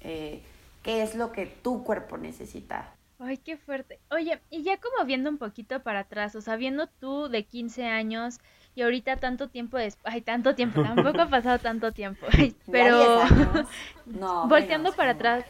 [0.00, 0.42] eh,
[0.82, 2.94] qué es lo que tu cuerpo necesita.
[3.22, 4.00] Ay, qué fuerte.
[4.10, 7.86] Oye, y ya como viendo un poquito para atrás, o sea, viendo tú de 15
[7.86, 8.38] años
[8.74, 12.26] y ahorita tanto tiempo después, ay, tanto tiempo, tampoco ha pasado tanto tiempo,
[12.72, 13.22] pero
[14.06, 15.44] no, volteando para atrás,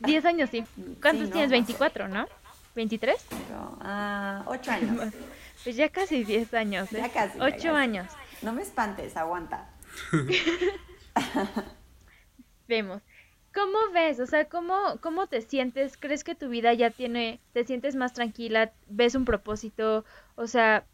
[0.00, 0.64] 10 años sí.
[1.00, 1.50] ¿Cuántos tienes?
[1.50, 2.26] 24, ¿no?
[2.74, 3.14] ¿23?
[3.80, 5.12] Ah, 8 años.
[5.62, 6.98] Pues ya casi 10 años, ¿eh?
[6.98, 7.40] Ya casi.
[7.40, 8.12] 8 años.
[8.42, 9.70] No me espantes, aguanta.
[12.68, 13.02] Vemos.
[13.54, 14.18] ¿Cómo ves?
[14.18, 15.96] O sea, ¿cómo, ¿cómo te sientes?
[15.96, 18.72] ¿Crees que tu vida ya tiene, te sientes más tranquila?
[18.88, 20.04] ¿Ves un propósito?
[20.34, 20.84] O sea,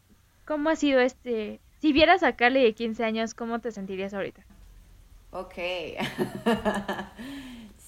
[0.45, 1.59] ¿cómo ha sido este?
[1.79, 4.43] Si vieras a Carly de 15 años, ¿cómo te sentirías ahorita?
[5.31, 5.55] Ok.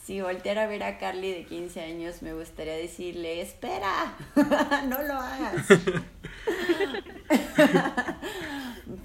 [0.04, 4.18] Si volteara a ver a Carly de 15 años, me gustaría decirle, espera,
[4.88, 5.66] no lo hagas.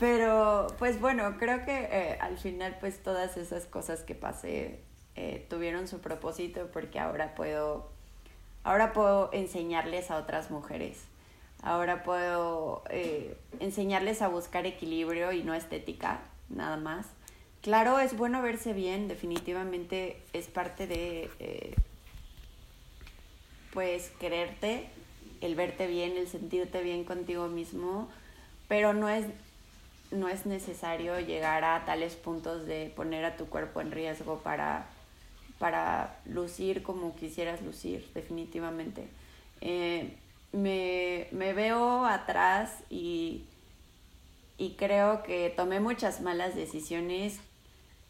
[0.01, 4.81] Pero, pues bueno, creo que eh, al final, pues todas esas cosas que pasé
[5.15, 7.89] eh, tuvieron su propósito porque ahora puedo,
[8.65, 11.05] ahora puedo enseñarles a otras mujeres.
[11.63, 17.07] Ahora puedo eh, enseñarles a buscar equilibrio y no estética, nada más.
[17.62, 21.75] Claro, es bueno verse bien, definitivamente es parte de, eh,
[23.73, 24.88] pues, quererte,
[25.40, 28.09] el verte bien, el sentirte bien contigo mismo,
[28.68, 29.27] pero no es,
[30.11, 34.87] no es necesario llegar a tales puntos de poner a tu cuerpo en riesgo para
[35.59, 39.09] para lucir como quisieras lucir, definitivamente.
[39.61, 40.16] Eh,
[40.53, 43.44] me, veo atrás y,
[44.57, 47.40] y creo que tomé muchas malas decisiones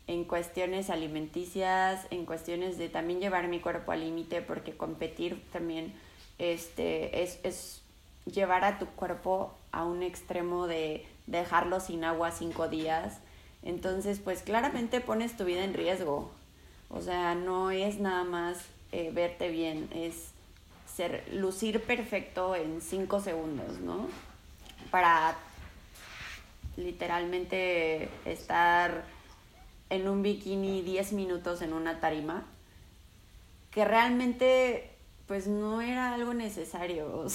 [0.09, 5.93] en cuestiones alimenticias, en cuestiones de también llevar mi cuerpo al límite, porque competir también
[6.39, 7.83] este, es, es
[8.25, 13.19] llevar a tu cuerpo a un extremo de dejarlo sin agua cinco días.
[13.63, 16.31] Entonces, pues claramente pones tu vida en riesgo.
[16.89, 18.59] O sea, no es nada más
[18.93, 20.31] eh, verte bien, es
[20.87, 24.09] ser, lucir perfecto en cinco segundos, ¿no?
[24.91, 25.37] Para
[26.79, 29.05] literalmente estar
[29.91, 32.45] en un bikini 10 minutos en una tarima,
[33.71, 34.91] que realmente
[35.27, 37.27] pues no era algo necesario,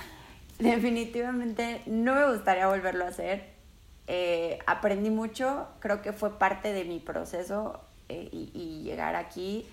[0.58, 3.56] definitivamente no me gustaría volverlo a hacer.
[4.06, 9.66] Eh, aprendí mucho, creo que fue parte de mi proceso eh, y, llegar aquí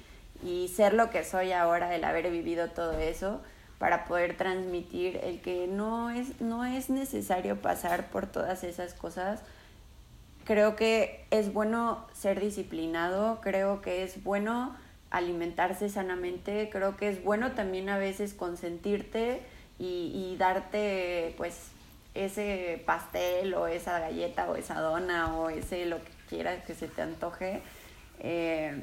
[0.44, 3.42] y ser lo que soy ahora, el haber vivido todo eso,
[3.78, 9.42] para poder transmitir el que no es, no es necesario pasar por todas esas cosas.
[10.46, 14.76] Creo que es bueno ser disciplinado, creo que es bueno
[15.10, 19.42] alimentarse sanamente, creo que es bueno también a veces consentirte
[19.80, 21.72] y, y darte pues
[22.16, 26.88] ese pastel o esa galleta o esa dona o ese lo que quieras que se
[26.88, 27.62] te antoje.
[28.20, 28.82] Eh,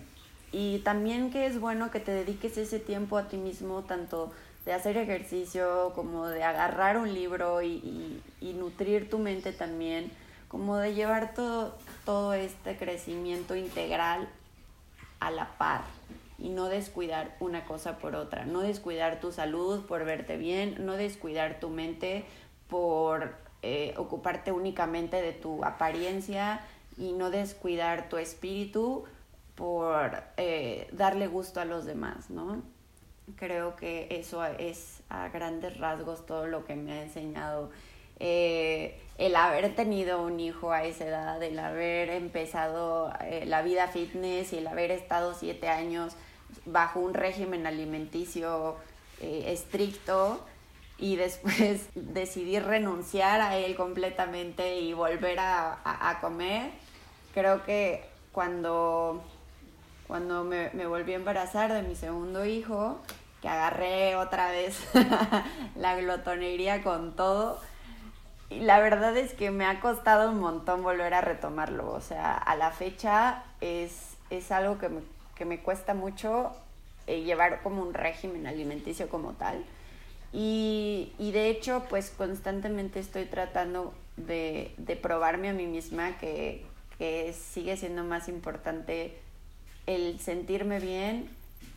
[0.52, 4.30] y también que es bueno que te dediques ese tiempo a ti mismo, tanto
[4.66, 10.12] de hacer ejercicio como de agarrar un libro y, y, nutrir tu mente también,
[10.52, 14.28] como de llevar todo, todo este crecimiento integral
[15.18, 15.80] a la par
[16.38, 20.92] y no descuidar una cosa por otra, no descuidar tu salud por verte bien, no
[20.92, 22.26] descuidar tu mente
[22.68, 26.60] por eh, ocuparte únicamente de tu apariencia
[26.98, 29.04] y no descuidar tu espíritu
[29.54, 32.62] por eh, darle gusto a los demás, ¿no?
[33.36, 37.70] Creo que eso es a grandes rasgos todo lo que me ha enseñado
[38.24, 43.88] eh, el haber tenido un hijo a esa edad, el haber empezado eh, la vida
[43.88, 46.14] fitness y el haber estado siete años
[46.66, 48.76] bajo un régimen alimenticio
[49.20, 50.44] estricto
[50.98, 56.70] y después decidir renunciar a él completamente y volver a comer,
[57.32, 59.22] creo que cuando
[60.12, 63.00] cuando me, volví a embarazar de mi segundo hijo,
[63.40, 64.76] que agarré otra vez
[65.74, 67.58] la glotonería con todo.
[68.52, 71.90] Y la verdad es que me ha costado un montón volver a retomarlo.
[71.90, 75.00] O sea, a la fecha es, es algo que me,
[75.34, 76.52] que me cuesta mucho
[77.06, 79.64] eh, llevar como un régimen alimenticio como tal.
[80.32, 86.64] Y, y, de hecho, pues constantemente estoy tratando de, de probarme a mí misma que,
[86.98, 89.18] que sigue siendo más importante
[89.86, 91.28] el sentirme bien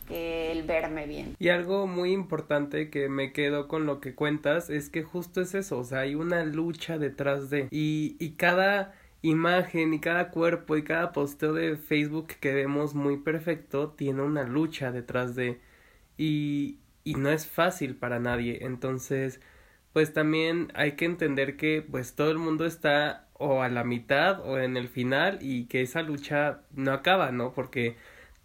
[0.08, 1.36] el verme bien.
[1.38, 5.54] Y algo muy importante que me quedo con lo que cuentas es que justo es
[5.54, 10.76] eso, o sea, hay una lucha detrás de y, y cada imagen y cada cuerpo
[10.76, 15.60] y cada posteo de Facebook que vemos muy perfecto tiene una lucha detrás de
[16.16, 18.58] y, y no es fácil para nadie.
[18.62, 19.40] Entonces,
[19.92, 24.40] pues también hay que entender que pues todo el mundo está o a la mitad
[24.40, 27.52] o en el final y que esa lucha no acaba, ¿no?
[27.52, 27.96] Porque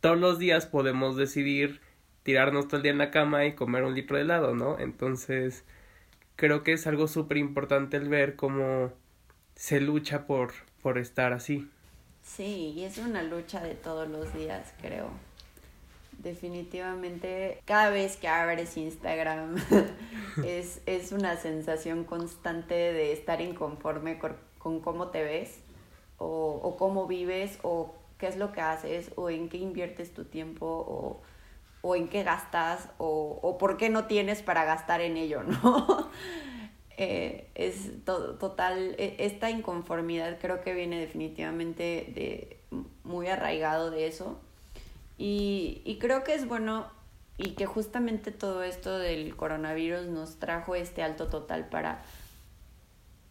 [0.02, 1.80] todos los días podemos decidir
[2.24, 4.78] tirarnos todo el día en la cama y comer un litro de helado, ¿no?
[4.80, 5.64] Entonces,
[6.36, 8.92] creo que es algo súper importante el ver cómo
[9.56, 11.70] se lucha por, por estar así.
[12.24, 15.10] Sí, y es una lucha de todos los días, creo.
[16.20, 19.56] Definitivamente, cada vez que abres Instagram
[20.46, 25.60] es, es una sensación constante de estar inconforme con, con cómo te ves
[26.18, 30.26] o, o, cómo vives o qué es lo que haces o en qué inviertes tu
[30.26, 31.22] tiempo o,
[31.82, 36.12] o en qué gastas o, o por qué no tienes para gastar en ello, ¿no?
[36.98, 42.60] Eh, es total, e, esta inconformidad creo que viene definitivamente de
[43.04, 44.40] muy arraigado de eso.
[45.18, 46.86] Y, y creo que es bueno
[47.38, 52.04] y que justamente todo esto del coronavirus nos trajo este alto total para,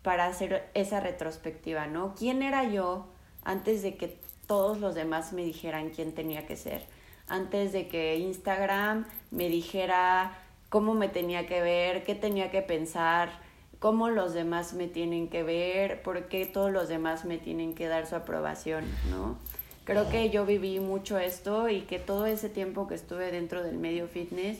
[0.03, 2.17] para hacer esa retrospectiva, ¿no?
[2.17, 3.07] ¿Quién era yo
[3.45, 4.19] antes de que
[4.51, 6.83] todos los demás me dijeran quién tenía que ser?
[7.29, 10.37] Antes de que Instagram me dijera
[10.71, 13.31] cómo me tenía que ver, qué tenía que pensar,
[13.79, 17.87] cómo los demás me tienen que ver, por qué todos los demás me tienen que
[17.87, 19.39] dar su aprobación, ¿no?
[19.85, 23.79] Creo que yo viví mucho esto y que todo ese tiempo que estuve dentro del
[23.79, 24.59] medio fitness,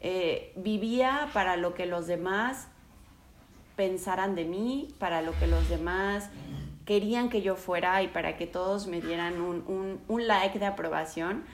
[0.00, 2.68] eh, vivía para lo que los demás
[3.74, 6.30] pensaran de mí, para lo que los demás
[6.84, 10.66] querían que yo fuera y para que todos me dieran un, un, un like de
[10.66, 11.44] aprobación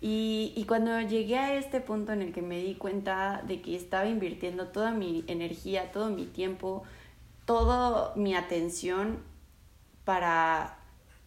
[0.00, 3.74] y, y, cuando llegué a este punto en el que me di cuenta de que
[3.74, 6.82] estaba invirtiendo toda mi energía, todo mi tiempo,
[7.46, 9.22] toda mi atención
[10.04, 10.76] para,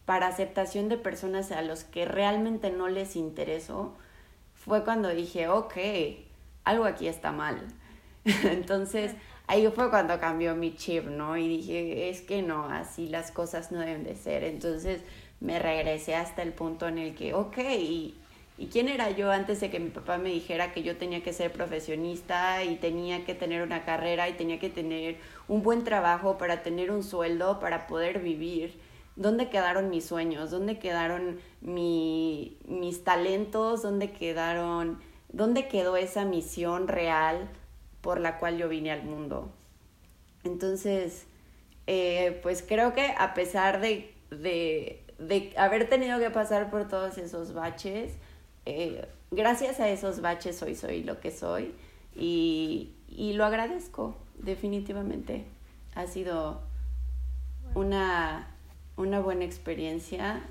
[0.04, 3.96] para aceptación de personas a los que realmente no les interesó,
[4.54, 5.74] fue cuando dije, ok,
[6.62, 7.66] algo aquí está mal.
[8.24, 9.14] Entonces
[9.48, 11.36] ahí fue cuando cambió mi chip, ¿no?
[11.36, 14.44] Y dije, es que no, así las cosas no deben de ser.
[14.44, 15.02] Entonces
[15.40, 18.14] me regresé hasta el punto en el que, ok, y
[18.58, 21.32] ¿Y quién era yo antes de que mi papá me dijera que yo tenía que
[21.32, 26.38] ser profesionista y tenía que tener una carrera y tenía que tener un buen trabajo
[26.38, 28.74] para tener un sueldo, para poder vivir?
[29.14, 30.50] ¿Dónde quedaron mis sueños?
[30.50, 33.82] ¿Dónde quedaron mi, mis talentos?
[33.82, 37.48] ¿Dónde quedaron, dónde quedó esa misión real
[38.00, 39.50] por la cual yo vine al mundo?
[40.44, 41.26] Entonces,
[41.86, 47.18] eh, pues creo que a pesar de, de, de haber tenido que pasar por todos
[47.18, 48.12] esos baches,
[48.66, 51.74] eh, gracias a esos baches hoy soy lo que soy
[52.14, 55.44] y, y lo agradezco definitivamente.
[55.94, 56.60] Ha sido
[57.74, 58.54] una,
[58.96, 60.42] una buena experiencia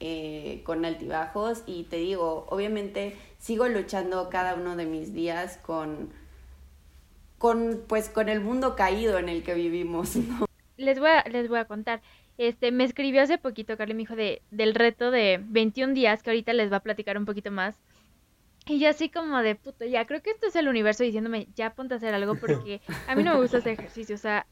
[0.00, 6.10] eh, con altibajos y te digo, obviamente sigo luchando cada uno de mis días con,
[7.40, 10.12] con, pues, con el mundo caído en el que vivimos.
[10.76, 12.02] Les, voy a, les voy a contar.
[12.36, 16.28] Este, me escribió hace poquito, Carly, mi hijo, de, del reto de 21 días, que
[16.28, 17.78] ahorita les va a platicar un poquito más.
[18.66, 21.74] Y yo así como de puto, ya, creo que esto es el universo diciéndome, ya
[21.74, 24.16] ponte a hacer algo porque a mí no me gusta hacer ejercicio.
[24.16, 24.46] O sea,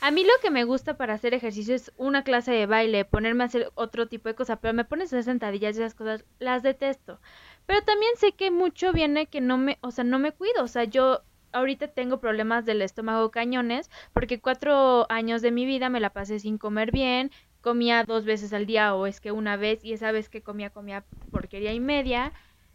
[0.00, 3.44] a mí lo que me gusta para hacer ejercicio es una clase de baile, ponerme
[3.44, 6.24] a hacer otro tipo de cosas, pero me pones a hacer sentadillas y esas cosas,
[6.40, 7.20] las detesto.
[7.66, 10.64] Pero también sé que mucho viene que no me, o sea, no me cuido.
[10.64, 11.22] O sea, yo
[11.54, 16.38] ahorita tengo problemas del estómago cañones porque cuatro años de mi vida me la pasé
[16.40, 17.30] sin comer bien,
[17.60, 20.70] comía dos veces al día o es que una vez y esa vez que comía
[20.70, 22.32] comía porquería y media.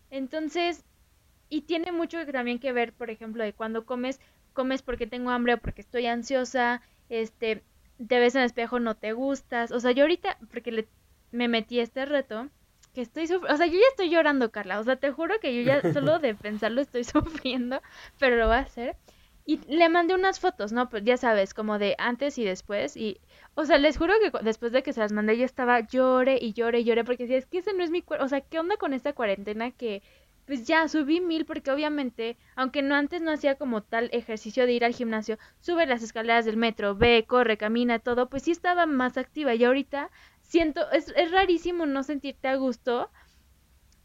[0.09, 0.83] Entonces,
[1.49, 4.19] y tiene mucho también que ver, por ejemplo, de cuando comes,
[4.53, 7.63] comes porque tengo hambre o porque estoy ansiosa, este,
[8.07, 9.71] te ves en el espejo, no te gustas.
[9.71, 10.87] O sea, yo ahorita, porque le,
[11.31, 12.49] me metí este reto,
[12.93, 15.61] que estoy o sea, yo ya estoy llorando, Carla, o sea, te juro que yo
[15.61, 17.81] ya solo de pensarlo estoy sufriendo,
[18.19, 18.95] pero lo voy a hacer.
[19.45, 20.89] Y le mandé unas fotos, ¿no?
[20.89, 22.95] Pues ya sabes, como de antes y después.
[22.95, 23.19] Y,
[23.55, 26.53] o sea, les juro que después de que se las mandé, yo estaba llore y
[26.53, 28.25] llore y llore porque decía, es que ese no es mi cuerpo.
[28.25, 30.03] O sea, ¿qué onda con esta cuarentena que,
[30.49, 34.73] pues ya subí mil porque obviamente, aunque no antes no hacía como tal ejercicio de
[34.73, 38.87] ir al gimnasio, sube las escaleras del metro, ve, corre, camina, todo, pues sí estaba
[38.87, 39.53] más activa.
[39.53, 40.09] Y ahorita
[40.49, 43.09] siento, es, es rarísimo no sentirte a gusto.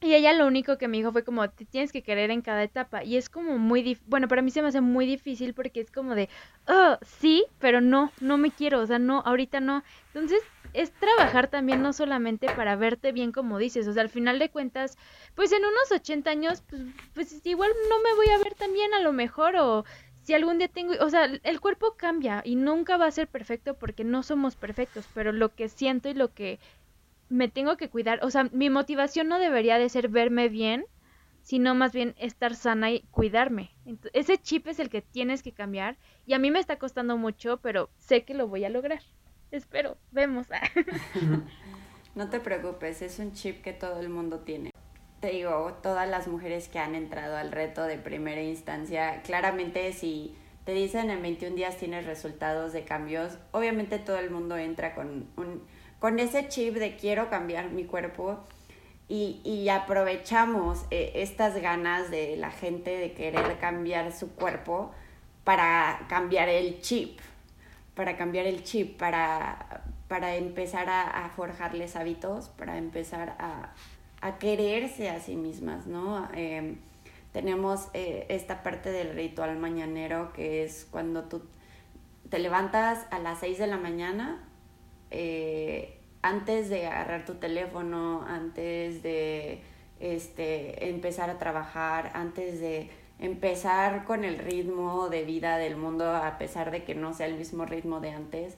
[0.00, 2.62] Y ella lo único que me dijo fue como, te tienes que querer en cada
[2.62, 3.02] etapa.
[3.02, 5.90] Y es como muy, difícil, bueno, para mí se me hace muy difícil porque es
[5.90, 6.28] como de,
[6.68, 9.82] oh, sí, pero no, no me quiero, o sea, no, ahorita no.
[10.08, 10.42] Entonces,
[10.74, 14.50] es trabajar también no solamente para verte bien como dices, o sea, al final de
[14.50, 14.98] cuentas,
[15.34, 16.82] pues en unos 80 años, pues,
[17.14, 19.84] pues igual no me voy a ver tan bien a lo mejor, o
[20.24, 23.74] si algún día tengo, o sea, el cuerpo cambia y nunca va a ser perfecto
[23.74, 26.58] porque no somos perfectos, pero lo que siento y lo que
[27.28, 30.86] me tengo que cuidar, o sea, mi motivación no debería de ser verme bien
[31.44, 33.70] sino más bien estar sana y cuidarme.
[34.14, 37.58] ese chip es el que tienes que cambiar y a mí me está costando mucho,
[37.58, 39.02] pero sé que lo voy a lograr.
[39.50, 40.46] Espero, vemos.
[42.14, 44.70] no te preocupes, es un chip que todo el mundo tiene.
[45.30, 50.72] Digo, todas las mujeres que han entrado al reto de primera instancia, claramente si te
[50.72, 55.62] dicen en 21 días tienes resultados de cambios, obviamente todo el mundo entra con, un,
[55.98, 58.40] con ese chip de quiero cambiar mi cuerpo
[59.08, 64.92] y, y aprovechamos eh, estas ganas de la gente de querer cambiar su cuerpo
[65.44, 67.20] para cambiar el chip,
[67.94, 73.74] para cambiar el chip, para, para empezar a, forjarles hábitos, para empezar a,
[74.24, 76.28] a, quererse a sí mismas, ¿no?
[76.34, 76.76] Em,
[77.32, 81.42] tenemos eh, esta parte del ritual mañanero que es cuando tú
[82.30, 84.42] te levantas a las 6 de la mañana,
[85.10, 89.60] eh, antes de agarrar tu teléfono, antes de
[90.00, 96.38] este, empezar a trabajar, antes de empezar con el ritmo de vida del mundo, a
[96.38, 98.56] pesar de que no sea el mismo ritmo de antes,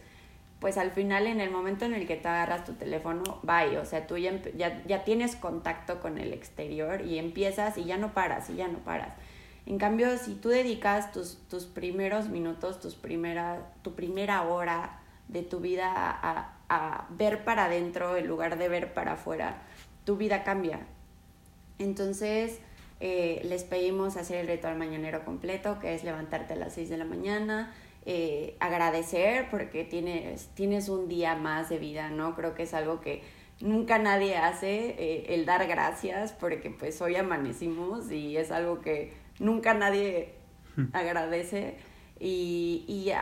[0.60, 3.84] pues al final en el momento en el que te agarras tu teléfono, bye, o
[3.84, 8.48] sea, tú ya, ya, tienes contacto con el exterior y empiezas y ya no paras,
[8.50, 9.12] y ya no paras.
[9.66, 15.42] En cambio, si tú dedicas tus, tus primeros minutos, tus primera, tu primera hora de
[15.42, 19.62] tu vida a, a ver para adentro en lugar de ver para afuera,
[20.04, 20.86] tu vida cambia.
[21.78, 22.60] Entonces,
[23.00, 26.96] eh, les pedimos hacer el ritual mañanero completo, que es levantarte a las 6 de
[26.96, 27.74] la mañana,
[28.08, 32.36] eh, agradecer porque tienes, tienes un día más de vida, ¿no?
[32.36, 33.22] Creo que es algo que
[33.58, 39.12] nunca nadie hace, eh, el dar gracias, porque pues hoy amanecimos y es algo que
[39.40, 40.34] nunca nadie
[40.76, 40.84] hmm.
[40.92, 41.78] agradece.
[42.20, 43.12] Y, y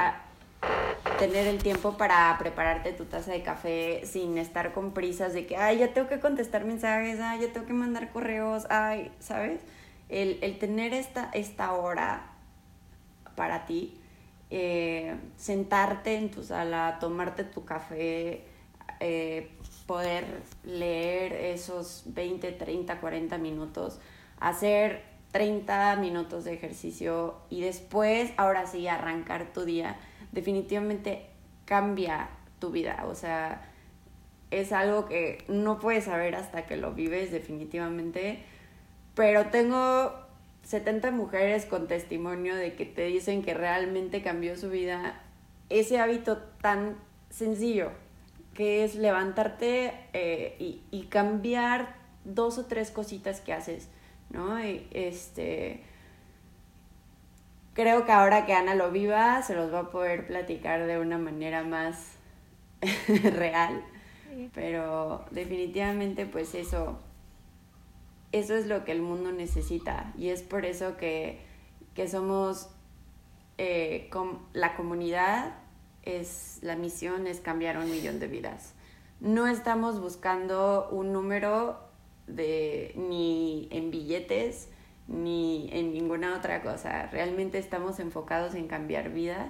[1.19, 5.57] tener el tiempo para prepararte tu taza de café sin estar con prisas de que,
[5.57, 9.61] ay, ya tengo que contestar mensajes, ay, ya tengo que mandar correos, ay, ¿sabes?
[10.11, 12.35] El, el tener esta, esta hora
[13.35, 13.99] para ti,
[14.57, 18.45] eh, sentarte en tu sala, tomarte tu café,
[19.01, 19.51] eh,
[19.85, 20.25] poder
[20.63, 23.99] leer esos 20, 30, 40 minutos,
[24.39, 25.03] hacer
[25.33, 29.97] 30 minutos de ejercicio y después, ahora sí, arrancar tu día
[30.31, 31.27] definitivamente
[31.65, 32.29] cambia
[32.61, 33.07] tu vida.
[33.09, 33.69] O sea,
[34.53, 38.45] es algo que no puedes saber hasta que lo vives definitivamente.
[39.17, 40.24] Pero tengo
[40.65, 45.23] 70 mujeres con testimonio de que te dicen que realmente cambió su vida
[45.71, 46.97] ese hábito tan
[47.31, 47.91] sencillo
[48.55, 53.89] que es levantarte eh, y, y, cambiar dos o tres cositas que haces,
[54.31, 54.65] ¿no?
[54.65, 55.83] Y, este,
[57.75, 61.19] creo que ahora que Ana lo viva, se los va a poder platicar de una
[61.19, 62.13] manera más
[63.09, 63.85] real.
[64.55, 66.99] Pero definitivamente pues eso,
[68.35, 71.39] eso es lo que el mundo necesita y es por eso que,
[71.95, 72.69] que somos
[73.59, 74.11] eh,
[74.53, 75.55] la comunidad,
[76.03, 78.75] es la misión es cambiar un millón de vidas.
[79.21, 81.79] No estamos buscando un número
[82.27, 84.69] de ni en billetes,
[85.07, 87.07] ni en ninguna otra cosa.
[87.07, 89.49] Realmente estamos enfocados en cambiar vidas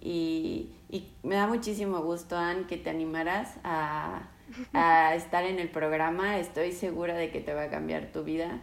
[0.00, 4.30] y, y me da muchísimo gusto, Anne, que te animaras a,
[4.72, 6.38] a estar en el programa.
[6.38, 8.60] Estoy segura de que te va a cambiar tu vida.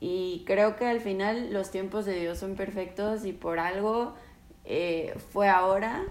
[0.00, 4.14] Y creo que al final los tiempos de Dios son perfectos y por algo
[4.64, 6.04] eh, fue ahora,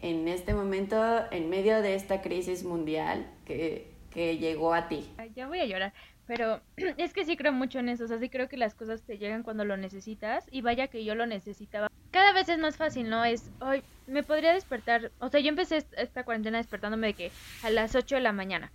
[0.00, 0.96] en este momento,
[1.30, 5.10] en medio de esta crisis mundial que, que llegó a ti.
[5.34, 5.92] Ya voy a llorar.
[6.26, 6.60] Pero
[6.96, 9.18] es que sí creo mucho en eso, o sea, sí creo que las cosas te
[9.18, 11.90] llegan cuando lo necesitas y vaya que yo lo necesitaba.
[12.10, 13.24] Cada vez es más fácil, ¿no?
[13.24, 17.32] Es, hoy me podría despertar, o sea, yo empecé esta cuarentena despertándome de que
[17.62, 18.72] a las 8 de la mañana,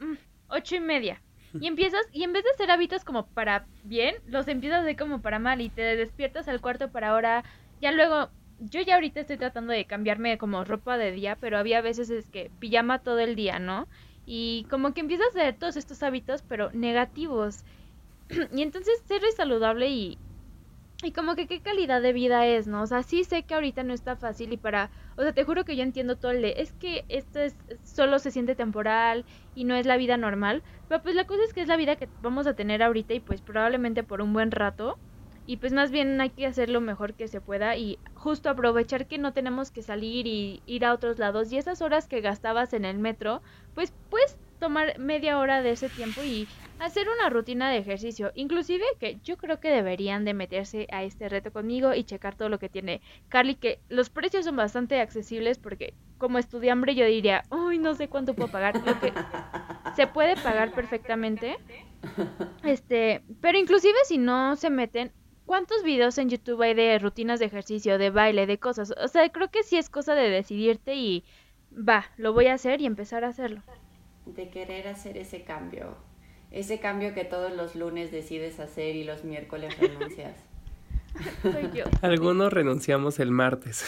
[0.00, 0.14] mm,
[0.48, 1.22] ocho y media.
[1.60, 5.20] Y empiezas, y en vez de hacer hábitos como para bien, los empiezas hacer como
[5.20, 7.44] para mal y te despiertas al cuarto para ahora,
[7.80, 11.82] ya luego, yo ya ahorita estoy tratando de cambiarme como ropa de día, pero había
[11.82, 13.86] veces es que pijama todo el día, ¿no?
[14.24, 17.64] Y como que empiezas a hacer todos estos hábitos, pero negativos.
[18.52, 20.18] y entonces ser saludable y,
[21.02, 22.82] y como que qué calidad de vida es, ¿no?
[22.82, 25.64] O sea, sí sé que ahorita no está fácil y para, o sea, te juro
[25.64, 29.64] que yo entiendo todo el de, es que esto es solo se siente temporal y
[29.64, 32.10] no es la vida normal, pero pues la cosa es que es la vida que
[32.18, 35.00] vamos a tener ahorita y pues probablemente por un buen rato
[35.44, 39.06] y pues más bien hay que hacer lo mejor que se pueda y justo aprovechar
[39.08, 42.72] que no tenemos que salir y ir a otros lados y esas horas que gastabas
[42.74, 43.42] en el metro,
[43.74, 46.46] pues puedes tomar media hora de ese tiempo y
[46.78, 51.28] hacer una rutina de ejercicio, inclusive que yo creo que deberían de meterse a este
[51.28, 55.58] reto conmigo y checar todo lo que tiene Carly, que los precios son bastante accesibles
[55.58, 59.12] porque como estudiambre yo diría, uy, no sé cuánto puedo pagar, lo que
[59.96, 61.56] se puede pagar perfectamente
[62.62, 65.12] Este, pero inclusive si no se meten,
[65.44, 68.94] ¿cuántos videos en YouTube hay de rutinas de ejercicio, de baile, de cosas?
[69.02, 71.24] O sea, creo que sí es cosa de decidirte y
[71.72, 73.62] va, lo voy a hacer y empezar a hacerlo.
[74.26, 75.96] De querer hacer ese cambio.
[76.50, 80.36] Ese cambio que todos los lunes decides hacer y los miércoles renuncias.
[81.42, 81.84] Soy yo.
[82.02, 83.84] Algunos renunciamos el martes.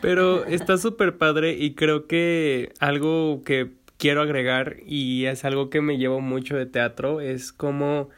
[0.00, 5.82] Pero está súper padre y creo que algo que quiero agregar y es algo que
[5.82, 8.08] me llevo mucho de teatro es como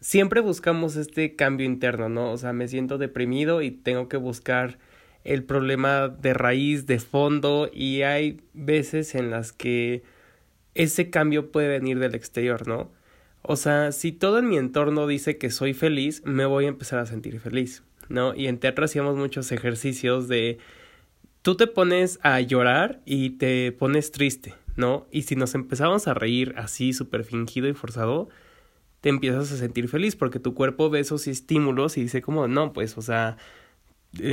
[0.00, 2.32] siempre buscamos este cambio interno, ¿no?
[2.32, 4.78] O sea, me siento deprimido y tengo que buscar
[5.26, 10.02] el problema de raíz, de fondo y hay veces en las que
[10.74, 12.92] ese cambio puede venir del exterior, ¿no?
[13.42, 17.00] O sea, si todo en mi entorno dice que soy feliz, me voy a empezar
[17.00, 18.34] a sentir feliz, ¿no?
[18.34, 20.58] Y en teatro hacíamos muchos ejercicios de
[21.42, 25.06] tú te pones a llorar y te pones triste, ¿no?
[25.10, 28.28] Y si nos empezamos a reír así súper fingido y forzado,
[29.00, 32.72] te empiezas a sentir feliz porque tu cuerpo ve esos estímulos y dice como, no,
[32.72, 33.36] pues, o sea,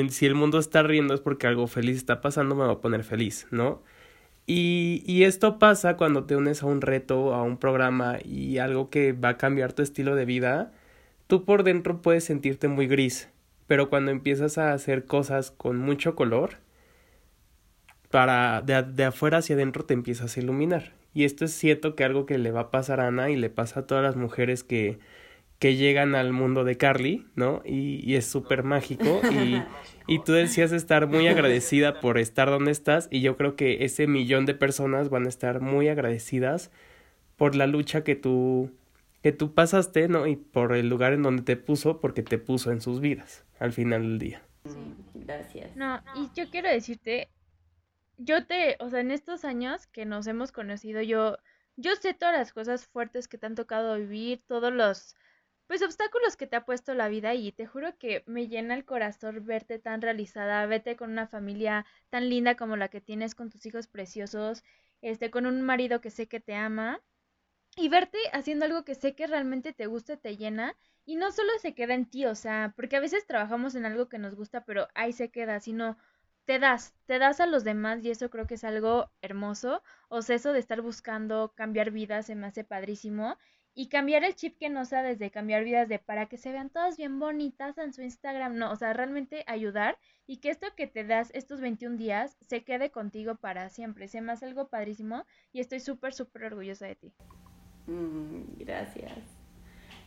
[0.10, 3.04] si el mundo está riendo es porque algo feliz está pasando, me va a poner
[3.04, 3.82] feliz, ¿no?
[4.46, 8.90] Y, y esto pasa cuando te unes a un reto, a un programa y algo
[8.90, 10.74] que va a cambiar tu estilo de vida,
[11.28, 13.30] tú por dentro puedes sentirte muy gris,
[13.68, 16.58] pero cuando empiezas a hacer cosas con mucho color,
[18.10, 20.94] para de, de, afuera hacia adentro te empiezas a iluminar.
[21.14, 23.50] Y esto es cierto que algo que le va a pasar a Ana y le
[23.50, 25.00] pasa a todas las mujeres que,
[25.64, 27.62] que llegan al mundo de Carly, ¿no?
[27.64, 29.22] Y, y es súper mágico.
[29.32, 29.64] Y,
[30.08, 33.08] y tú decías estar muy agradecida por estar donde estás.
[33.10, 36.70] Y yo creo que ese millón de personas van a estar muy agradecidas
[37.38, 38.72] por la lucha que tú,
[39.22, 40.28] que tú pasaste, ¿no?
[40.28, 43.72] Y por el lugar en donde te puso, porque te puso en sus vidas al
[43.72, 44.44] final del día.
[44.66, 45.78] Sí, gracias.
[45.78, 47.30] No, y yo quiero decirte,
[48.18, 51.38] yo te, o sea, en estos años que nos hemos conocido, yo,
[51.78, 55.16] yo sé todas las cosas fuertes que te han tocado vivir, todos los,
[55.68, 58.86] pues, obstáculos que te ha puesto la vida y te juro que me llena el
[58.86, 63.50] corazón verte tan realizada, vete con una familia tan linda como la que tienes con
[63.50, 64.64] tus hijos preciosos,
[65.02, 67.02] este, con un marido que sé que te ama
[67.76, 71.52] y verte haciendo algo que sé que realmente te gusta, te llena y no solo
[71.60, 74.64] se queda en ti, o sea, porque a veces trabajamos en algo que nos gusta,
[74.66, 75.98] pero ahí se queda, sino
[76.46, 79.82] te das, te das a los demás y eso creo que es algo hermoso.
[80.10, 83.38] O sea, eso de estar buscando cambiar vidas se me hace padrísimo.
[83.76, 86.70] Y cambiar el chip que no sea desde cambiar vidas de para que se vean
[86.70, 89.98] todas bien bonitas en su Instagram, no, o sea, realmente ayudar
[90.28, 94.08] y que esto que te das estos 21 días se quede contigo para siempre.
[94.08, 97.14] Se me hace algo padrísimo y estoy súper, súper orgullosa de ti.
[97.88, 99.20] Mm, gracias.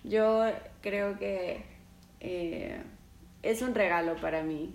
[0.05, 0.45] Yo
[0.81, 1.65] creo que
[2.21, 2.81] eh,
[3.43, 4.75] es un regalo para mí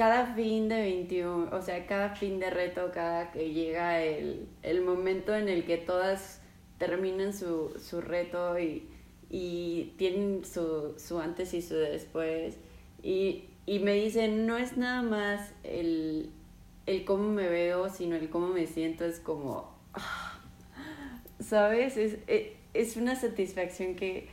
[0.00, 4.80] cada fin de 21, o sea, cada fin de reto, cada que llega el, el
[4.80, 6.39] momento en el que todas
[6.80, 8.88] terminan su, su reto y,
[9.28, 12.56] y tienen su, su, antes y su después.
[13.02, 16.30] Y, y, me dicen, no es nada más el,
[16.86, 19.70] el cómo me veo, sino el cómo me siento, es como,
[21.38, 21.98] ¿sabes?
[21.98, 24.28] Es, e, es una satisfacción que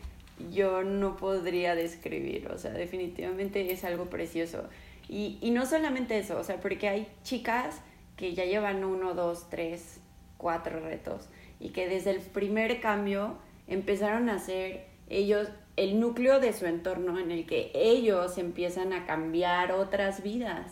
[0.54, 4.64] yo no podría describir, o sea, definitivamente es algo precioso.
[5.10, 7.82] Y, y no solamente eso, o sea, porque hay chicas
[8.16, 10.00] que ya llevan uno, dos, tres,
[10.38, 11.28] cuatro retos
[11.60, 13.38] y que desde el primer cambio
[13.68, 19.06] empezaron a hacer ellos el núcleo de su entorno en el que ellos empiezan a
[19.06, 20.72] cambiar otras vidas.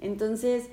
[0.00, 0.70] Entonces,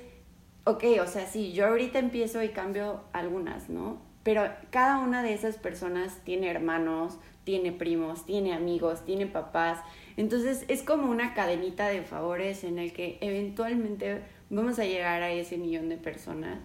[0.64, 4.00] ok, o sea, sí, yo ahorita empiezo y cambio algunas, ¿no?
[4.22, 9.80] Pero cada una de esas personas tiene hermanos, tiene primos, tiene amigos, tiene papás.
[10.16, 14.20] Entonces es como una cadenita de favores en el que eventualmente
[14.50, 16.58] vamos a llegar a ese millón de personas.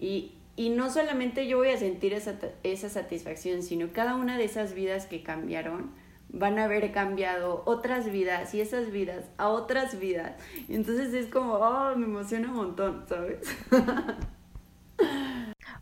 [0.00, 4.44] Y, y no solamente yo voy a sentir esa, esa satisfacción, sino cada una de
[4.44, 5.92] esas vidas que cambiaron
[6.28, 10.32] van a haber cambiado otras vidas y esas vidas a otras vidas.
[10.68, 13.40] Entonces es como, oh, me emociona un montón, ¿sabes?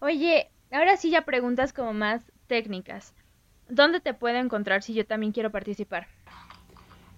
[0.01, 3.15] Oye, ahora sí ya preguntas como más técnicas.
[3.69, 6.09] ¿Dónde te puedo encontrar si yo también quiero participar?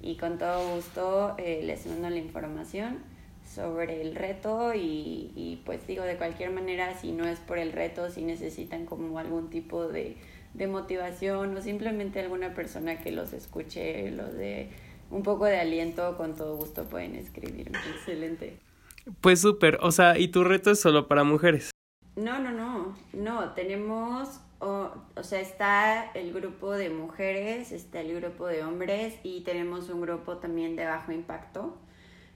[0.00, 3.00] y con todo gusto eh, les mando la información
[3.46, 7.72] sobre el reto y, y, pues digo de cualquier manera si no es por el
[7.72, 10.16] reto, si necesitan como algún tipo de,
[10.54, 14.70] de motivación o simplemente alguna persona que los escuche, los de
[15.10, 17.76] un poco de aliento, con todo gusto pueden escribirme.
[17.96, 18.56] Excelente.
[19.20, 21.71] Pues súper, o sea, ¿y tu reto es solo para mujeres?
[22.16, 28.20] No, no, no, no, tenemos, o, o sea, está el grupo de mujeres, está el
[28.20, 31.78] grupo de hombres y tenemos un grupo también de bajo impacto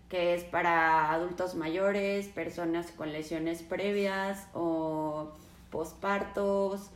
[0.08, 5.32] que es para adultos mayores, personas con lesiones previas o
[5.70, 6.90] pospartos,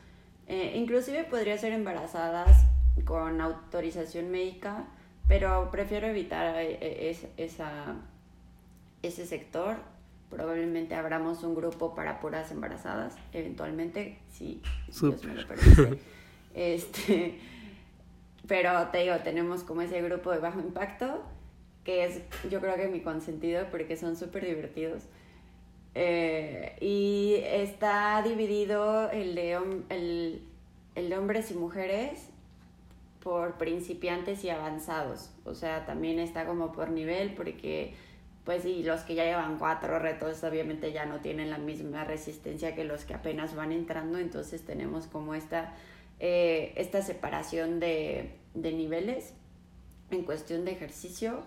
[0.46, 2.64] eh, inclusive podría ser embarazadas
[3.04, 4.84] con autorización médica,
[5.26, 7.18] pero prefiero evitar eh, eh,
[9.02, 9.78] ese sector.
[10.30, 15.98] Probablemente abramos un grupo para puras embarazadas, eventualmente, si Dios me lo permite.
[16.52, 17.38] Este,
[18.48, 21.22] pero te digo, tenemos como ese grupo de bajo impacto,
[21.84, 25.04] que es yo creo que mi consentido porque son súper divertidos.
[25.94, 29.58] Eh, y está dividido el de,
[29.90, 30.42] el,
[30.96, 32.30] el de hombres y mujeres
[33.22, 35.30] por principiantes y avanzados.
[35.44, 37.94] O sea, también está como por nivel porque,
[38.50, 42.74] pues sí, los que ya llevan cuatro retos obviamente ya no tienen la misma resistencia
[42.74, 44.18] que los que apenas van entrando.
[44.18, 45.72] Entonces tenemos como esta,
[46.18, 49.34] eh, esta separación de, niveles
[50.10, 51.44] en cuestión de ejercicio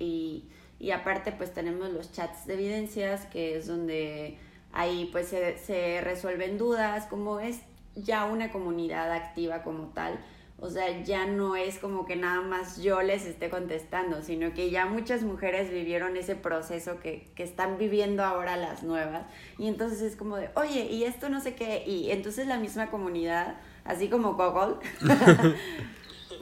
[0.00, 0.48] y
[0.80, 4.36] y aparte pues tenemos los chats de evidencias, que es donde
[4.72, 7.60] ahí pues se resuelven dudas, como es
[7.94, 10.18] ya una comunidad activa como tal.
[10.62, 14.70] O sea, ya no es como que nada más yo les esté contestando, sino que
[14.70, 19.24] ya muchas mujeres vivieron ese proceso que, que están viviendo ahora las nuevas.
[19.56, 21.82] Y entonces es como de, oye, y esto no sé qué.
[21.86, 24.76] Y entonces la misma comunidad, así como Google,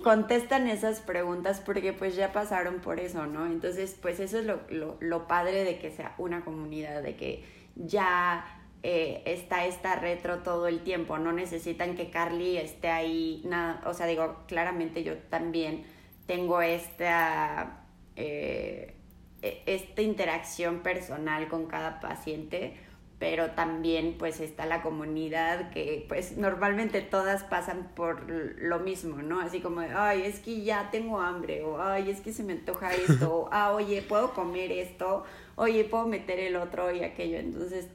[0.02, 3.46] contestan esas preguntas porque pues ya pasaron por eso, ¿no?
[3.46, 7.44] Entonces pues eso es lo, lo, lo padre de que sea una comunidad, de que
[7.76, 13.82] ya eh, está esta retro todo el tiempo, no necesitan que Carly esté ahí, nada,
[13.86, 15.84] o sea, digo, claramente yo también
[16.26, 17.80] tengo esta,
[18.14, 18.94] eh,
[19.42, 22.76] e, esta interacción personal con cada paciente,
[23.18, 29.40] pero también pues está la comunidad que pues normalmente todas pasan por lo mismo, ¿no?
[29.40, 32.94] Así como, ay, es que ya tengo hambre, o ay, es que se me antoja
[32.94, 35.24] esto, o ah, oye, puedo comer esto,
[35.56, 37.38] oye, puedo meter el otro y aquello.
[37.38, 37.88] Entonces,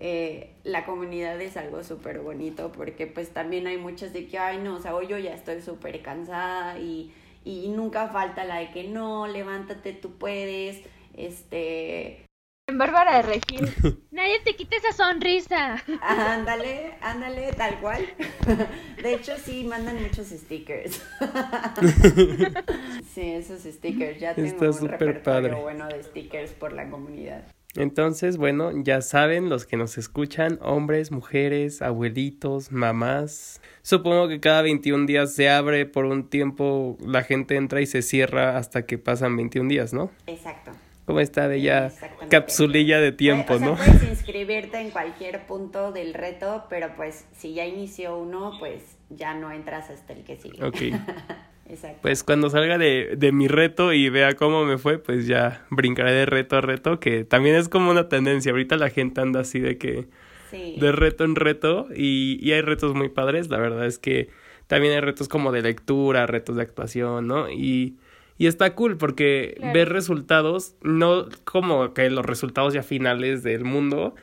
[0.00, 4.58] eh, la comunidad es algo súper bonito porque pues también hay muchas de que, ay,
[4.58, 7.12] no, o sea, hoy yo ya estoy súper cansada y,
[7.44, 10.82] y nunca falta la de que no, levántate, tú puedes,
[11.16, 12.28] este
[12.68, 13.72] en Bárbara de Regil.
[14.10, 15.82] Nadie te quita esa sonrisa.
[16.02, 18.06] Ándale, ándale, tal cual.
[19.02, 21.02] De hecho, sí, mandan muchos stickers.
[23.14, 24.20] Sí, esos stickers.
[24.20, 25.54] Ya tengo un repertorio padre.
[25.54, 27.42] bueno de stickers por la comunidad.
[27.74, 33.60] Entonces, bueno, ya saben los que nos escuchan, hombres, mujeres, abuelitos, mamás.
[33.82, 38.02] Supongo que cada 21 días se abre por un tiempo, la gente entra y se
[38.02, 40.10] cierra hasta que pasan 21 días, ¿no?
[40.26, 40.72] Exacto
[41.08, 41.90] como está de ya
[42.28, 43.76] capsulilla de tiempo, o sea, ¿no?
[43.76, 49.32] Puedes inscribirte en cualquier punto del reto, pero pues si ya inició uno, pues ya
[49.32, 50.62] no entras hasta el que sigue.
[50.62, 50.76] Ok.
[51.68, 51.98] Exacto.
[52.02, 56.12] Pues cuando salga de, de mi reto y vea cómo me fue, pues ya brincaré
[56.12, 58.52] de reto a reto, que también es como una tendencia.
[58.52, 60.08] Ahorita la gente anda así de que
[60.50, 60.76] sí.
[60.80, 63.50] de reto en reto y, y hay retos muy padres.
[63.50, 64.30] La verdad es que
[64.66, 67.50] también hay retos como de lectura, retos de actuación, ¿no?
[67.50, 67.96] Y
[68.38, 69.74] y está cool porque claro.
[69.74, 74.14] ver resultados, no como que los resultados ya finales del mundo,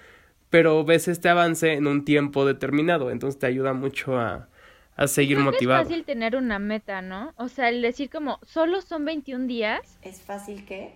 [0.50, 4.48] pero ves este avance en un tiempo determinado, entonces te ayuda mucho a,
[4.96, 5.82] a seguir Creo motivado.
[5.82, 7.34] es fácil tener una meta, ¿no?
[7.38, 10.00] O sea, el decir como, solo son 21 días.
[10.02, 10.94] ¿Es fácil qué?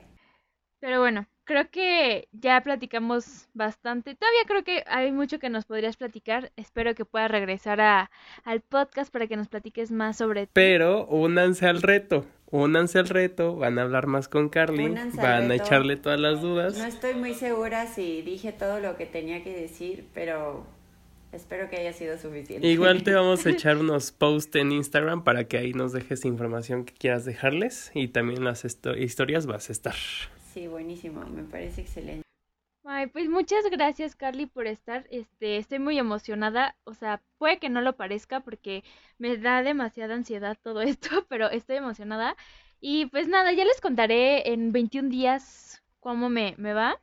[0.79, 4.15] Pero bueno, creo que ya platicamos bastante.
[4.15, 6.51] Todavía creo que hay mucho que nos podrías platicar.
[6.55, 8.11] Espero que puedas regresar a,
[8.45, 10.51] al podcast para que nos platiques más sobre ti.
[10.53, 12.25] Pero únanse al reto.
[12.51, 16.41] Únanse al reto, van a hablar más con Carly, únanse van a echarle todas las
[16.41, 16.77] dudas.
[16.79, 20.65] No estoy muy segura si dije todo lo que tenía que decir, pero
[21.31, 22.67] espero que haya sido suficiente.
[22.67, 26.85] Igual te vamos a echar unos posts en Instagram para que ahí nos dejes información
[26.85, 29.95] que quieras dejarles y también las historias vas a estar.
[30.53, 32.23] Sí, buenísimo, me parece excelente.
[32.83, 37.69] Ay, pues muchas gracias Carly por estar, este, estoy muy emocionada, o sea, puede que
[37.69, 38.83] no lo parezca porque
[39.19, 42.35] me da demasiada ansiedad todo esto, pero estoy emocionada.
[42.81, 46.99] Y pues nada, ya les contaré en 21 días cómo me, me va.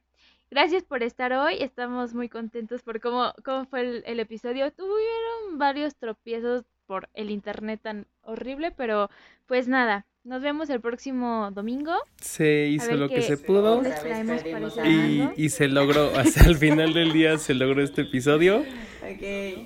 [0.51, 4.71] Gracias por estar hoy, estamos muy contentos por cómo, cómo fue el, el episodio.
[4.71, 9.11] Tuvieron varios tropiezos por el internet tan horrible, pero
[9.47, 11.93] pues nada, nos vemos el próximo domingo.
[12.21, 13.81] Se hizo lo que se pudo.
[14.85, 18.65] Y, y, se logró, hasta el final del día se logró este episodio.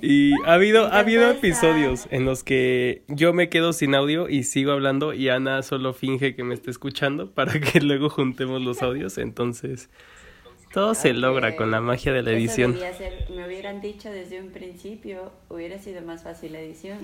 [0.03, 4.43] Y ha habido, ha habido episodios en los que yo me quedo sin audio y
[4.43, 8.83] sigo hablando y Ana solo finge que me está escuchando para que luego juntemos los
[8.83, 9.17] audios.
[9.17, 9.89] Entonces,
[10.73, 12.79] todo se logra con la magia de la edición.
[13.35, 16.99] me hubieran dicho desde un principio, hubiera sido más fácil la edición.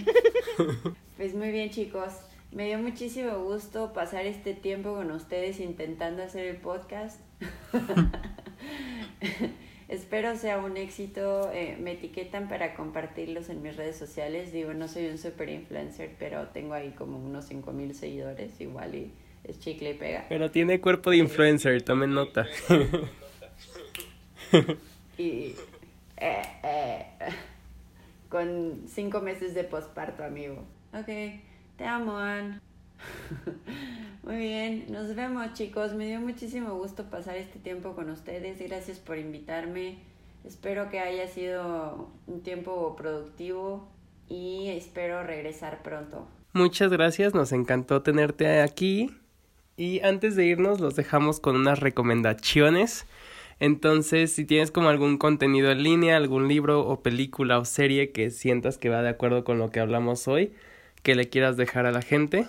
[1.16, 2.12] pues muy bien chicos,
[2.52, 7.20] me dio muchísimo gusto pasar este tiempo con ustedes intentando hacer el podcast.
[9.88, 11.50] Espero sea un éxito.
[11.52, 14.52] Eh, me etiquetan para compartirlos en mis redes sociales.
[14.52, 19.12] Digo, no soy un super influencer, pero tengo ahí como unos 5000 seguidores, igual y
[19.44, 20.26] es chicle y pega.
[20.28, 22.46] Pero tiene cuerpo de influencer, tomen nota.
[25.18, 25.54] y
[26.16, 27.06] eh, eh,
[28.28, 30.64] con cinco meses de posparto, amigo.
[30.92, 31.08] Ok,
[31.76, 32.60] te amo, Ann.
[34.22, 35.94] Muy bien, nos vemos chicos.
[35.94, 38.58] Me dio muchísimo gusto pasar este tiempo con ustedes.
[38.58, 39.98] Gracias por invitarme.
[40.44, 43.88] Espero que haya sido un tiempo productivo
[44.28, 46.28] y espero regresar pronto.
[46.52, 49.10] Muchas gracias, nos encantó tenerte aquí.
[49.76, 53.06] Y antes de irnos, los dejamos con unas recomendaciones.
[53.58, 58.30] Entonces, si tienes como algún contenido en línea, algún libro o película o serie que
[58.30, 60.52] sientas que va de acuerdo con lo que hablamos hoy,
[61.02, 62.46] que le quieras dejar a la gente.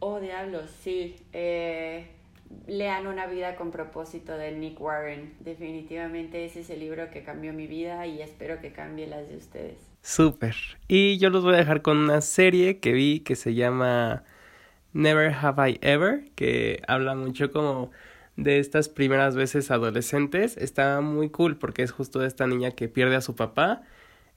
[0.00, 1.16] Oh, diablos, sí.
[1.32, 2.06] Eh,
[2.66, 5.34] lean Una vida con propósito de Nick Warren.
[5.40, 9.36] Definitivamente ese es el libro que cambió mi vida y espero que cambie las de
[9.36, 9.78] ustedes.
[10.02, 10.54] Súper.
[10.86, 14.24] Y yo los voy a dejar con una serie que vi que se llama
[14.92, 17.90] Never Have I Ever, que habla mucho como
[18.36, 20.56] de estas primeras veces adolescentes.
[20.56, 23.82] Está muy cool porque es justo de esta niña que pierde a su papá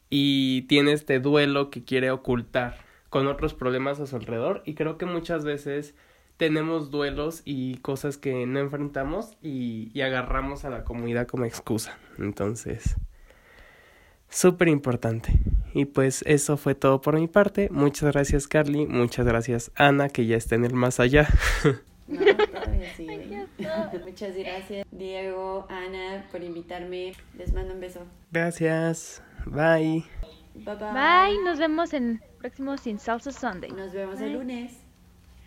[0.10, 2.78] y tiene este duelo que quiere ocultar
[3.10, 5.96] con otros problemas a su alrededor y creo que muchas veces
[6.38, 11.98] tenemos duelos y cosas que no enfrentamos y, y agarramos a la comunidad como excusa.
[12.20, 12.96] Entonces,
[14.30, 15.34] súper importante.
[15.74, 17.70] Y pues eso fue todo por mi parte.
[17.72, 21.28] Muchas gracias Carly, muchas gracias Ana que ya está en el más allá.
[24.06, 27.14] Muchas gracias Diego, Ana por invitarme.
[27.38, 28.02] Les mando un beso.
[28.32, 29.22] Gracias.
[29.46, 30.04] Bye.
[30.56, 30.92] Bye bye.
[30.94, 33.72] Bye, nos vemos en próximo Sin Salsa Sunday.
[33.72, 34.74] Nos vemos el lunes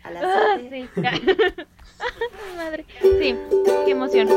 [0.03, 0.89] a las 7.
[0.97, 1.31] Ah, sí.
[2.57, 2.85] Madre.
[3.01, 3.35] Sí,
[3.85, 4.27] qué emoción.